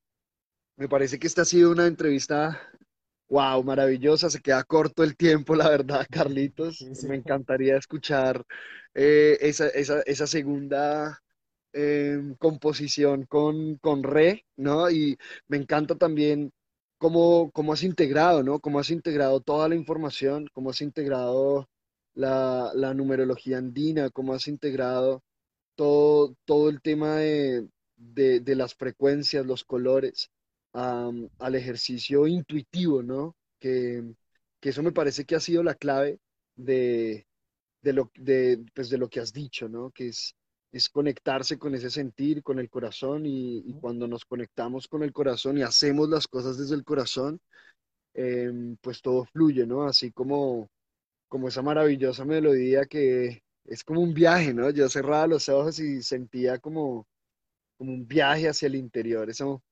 [0.79, 2.59] me parece que esta ha sido una entrevista,
[3.29, 4.29] wow, maravillosa.
[4.29, 6.81] Se queda corto el tiempo, la verdad, Carlitos.
[7.07, 8.43] Me encantaría escuchar
[8.93, 11.19] eh, esa, esa, esa segunda
[12.39, 14.89] composición con, con re, ¿no?
[14.89, 15.17] Y
[15.47, 16.51] me encanta también
[16.97, 18.59] cómo, cómo has integrado, ¿no?
[18.59, 21.69] Cómo has integrado toda la información, cómo has integrado
[22.15, 25.21] la, la numerología andina, cómo has integrado
[25.75, 27.67] todo, todo el tema de,
[27.97, 30.31] de, de las frecuencias, los colores,
[30.73, 33.35] al ejercicio intuitivo, ¿no?
[33.59, 34.03] Que,
[34.59, 36.19] que, eso me parece que ha sido la clave
[36.55, 37.27] de,
[37.81, 39.91] de, lo, de, pues de lo que has dicho, ¿no?
[39.91, 40.35] Que es
[40.71, 45.57] es conectarse con ese sentir, con el corazón y, cuando nos conectamos con el corazón
[45.57, 47.39] y hacemos las cosas desde el corazón,
[48.13, 49.83] em, pues todo fluye, ¿no?
[49.85, 50.69] Así como,
[51.27, 54.69] como esa maravillosa melodía que es como un viaje, ¿no?
[54.71, 57.07] Yo cerraba los ojos y sentía como,
[57.77, 59.29] como un viaje hacia el interior.
[59.29, 59.63] Eso,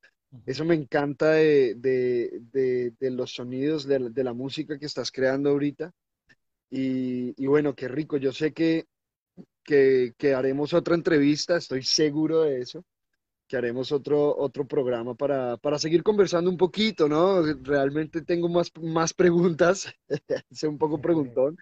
[0.45, 5.91] eso me encanta de, de, de, los sonidos, de, la música que estás creando ahorita.
[6.69, 8.17] Y, y bueno, qué rico.
[8.17, 8.85] Yo sé que
[9.67, 12.85] que, haremos otra entrevista, estoy seguro de eso,
[13.47, 17.41] que haremos otro, otro programa para, para seguir conversando un poquito, ¿no?
[17.63, 19.93] Realmente tengo más, más preguntas,
[20.51, 21.57] soy un poco preguntón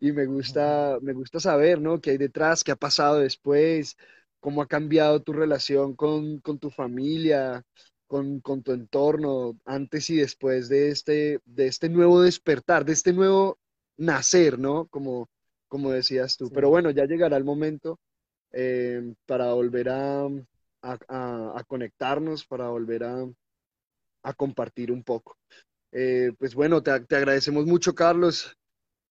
[0.00, 2.00] y me gusta, me gusta saber, ¿no?
[2.00, 2.62] ¿Qué hay detrás?
[2.62, 3.96] ¿Qué ha pasado después?
[4.40, 7.64] ¿Cómo ha cambiado tu relación con, con tu familia?
[8.08, 13.12] Con, con, tu entorno antes y después de este, de este nuevo despertar, de este
[13.12, 13.58] nuevo
[13.98, 14.86] nacer, ¿no?
[14.86, 15.28] Como,
[15.68, 16.50] como decías tú.
[16.50, 18.00] Pero bueno, ya llegará el momento
[18.50, 20.26] eh, para volver a,
[20.82, 23.26] a, conectarnos, para volver a,
[24.22, 25.36] a compartir un poco.
[25.92, 28.56] Eh, pues bueno, te, te, agradecemos mucho, Carlos.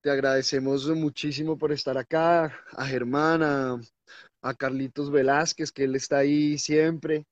[0.01, 3.79] Te agradecemos muchísimo por estar acá, a Germán, a,
[4.41, 7.25] a Carlitos Velázquez, que él está ahí siempre,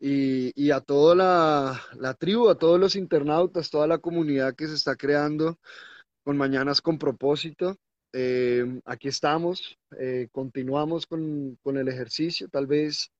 [0.00, 4.74] y, a toda la, la, tribu, a todos los internautas, toda la comunidad que se
[4.74, 5.58] está creando
[6.24, 7.76] con Mañanas con propósito.
[8.12, 12.48] Eh, aquí estamos, eh, continuamos con, con, el ejercicio.
[12.48, 13.10] Tal vez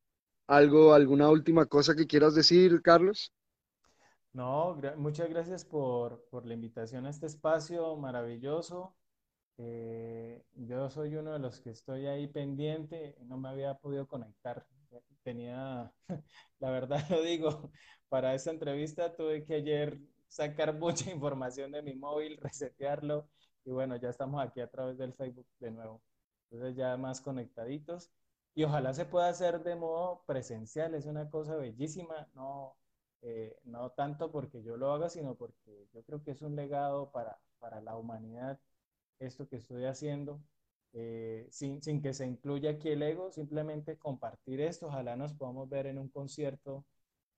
[0.46, 3.32] algo, alguna última cosa que quieras decir, Carlos.
[4.32, 8.94] No, muchas gracias por, por, la invitación a este espacio maravilloso.
[9.56, 14.64] Eh, yo soy uno de los que estoy ahí pendiente, no me había podido conectar.
[15.22, 15.92] Tenía,
[16.58, 17.70] la verdad lo digo,
[18.08, 23.28] para esta entrevista tuve que ayer sacar mucha información de mi móvil, resetearlo
[23.64, 26.02] y bueno, ya estamos aquí a través del Facebook de nuevo.
[26.50, 28.10] Entonces ya más conectaditos.
[28.54, 32.76] Y ojalá se pueda hacer de modo presencial, es una cosa bellísima, no,
[33.22, 37.12] eh, no tanto porque yo lo haga, sino porque yo creo que es un legado
[37.12, 38.58] para, para la humanidad
[39.18, 40.40] esto que estoy haciendo,
[40.94, 45.68] eh, sin, sin, que se incluya aquí el ego, simplemente compartir esto, ojalá nos podamos
[45.68, 46.84] ver en un concierto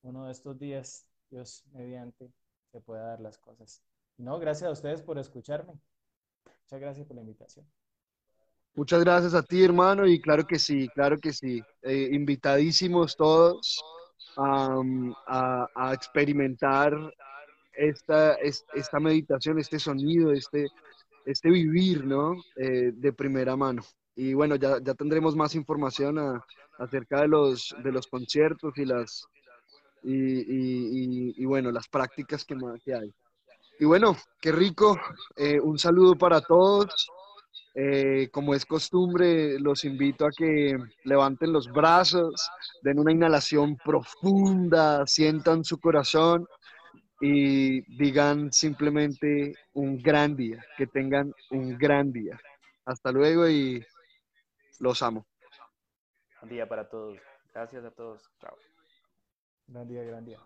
[0.02, 2.30] uno de estos días, Dios mediante,
[2.72, 3.82] se pueda dar las cosas.
[4.16, 5.74] No, gracias a ustedes por escucharme.
[6.44, 7.66] Muchas gracias por la invitación.
[8.74, 11.60] Muchas gracias a ti, hermano, y claro que sí, claro que sí.
[11.82, 13.82] Eh, invitadísimos todos
[14.36, 16.92] a, experimentar
[17.72, 20.68] esta, esta meditación, este sonido, este,
[21.24, 22.34] este vivir, ¿no?
[22.56, 23.82] Eh, de primera mano.
[24.16, 26.18] Y bueno, ya, ya tendremos más información
[26.78, 29.26] acerca de los, de los conciertos y las,
[30.02, 33.12] y, y, bueno, las prácticas que, que hay.
[33.78, 34.98] Y bueno, qué rico.
[35.36, 37.08] Eh, un saludo para todos.
[37.74, 42.50] Eh, como es costumbre, los invito a que levanten los brazos,
[42.82, 46.46] den una inhalación profunda, sientan su corazón
[47.20, 52.40] y digan simplemente un gran día, que tengan un gran día.
[52.84, 53.84] Hasta luego y
[54.78, 55.26] los amo.
[56.40, 57.18] Buen día para todos.
[57.52, 58.22] Gracias a todos.
[58.40, 58.56] Chao.
[59.66, 60.38] Gran día, gran día.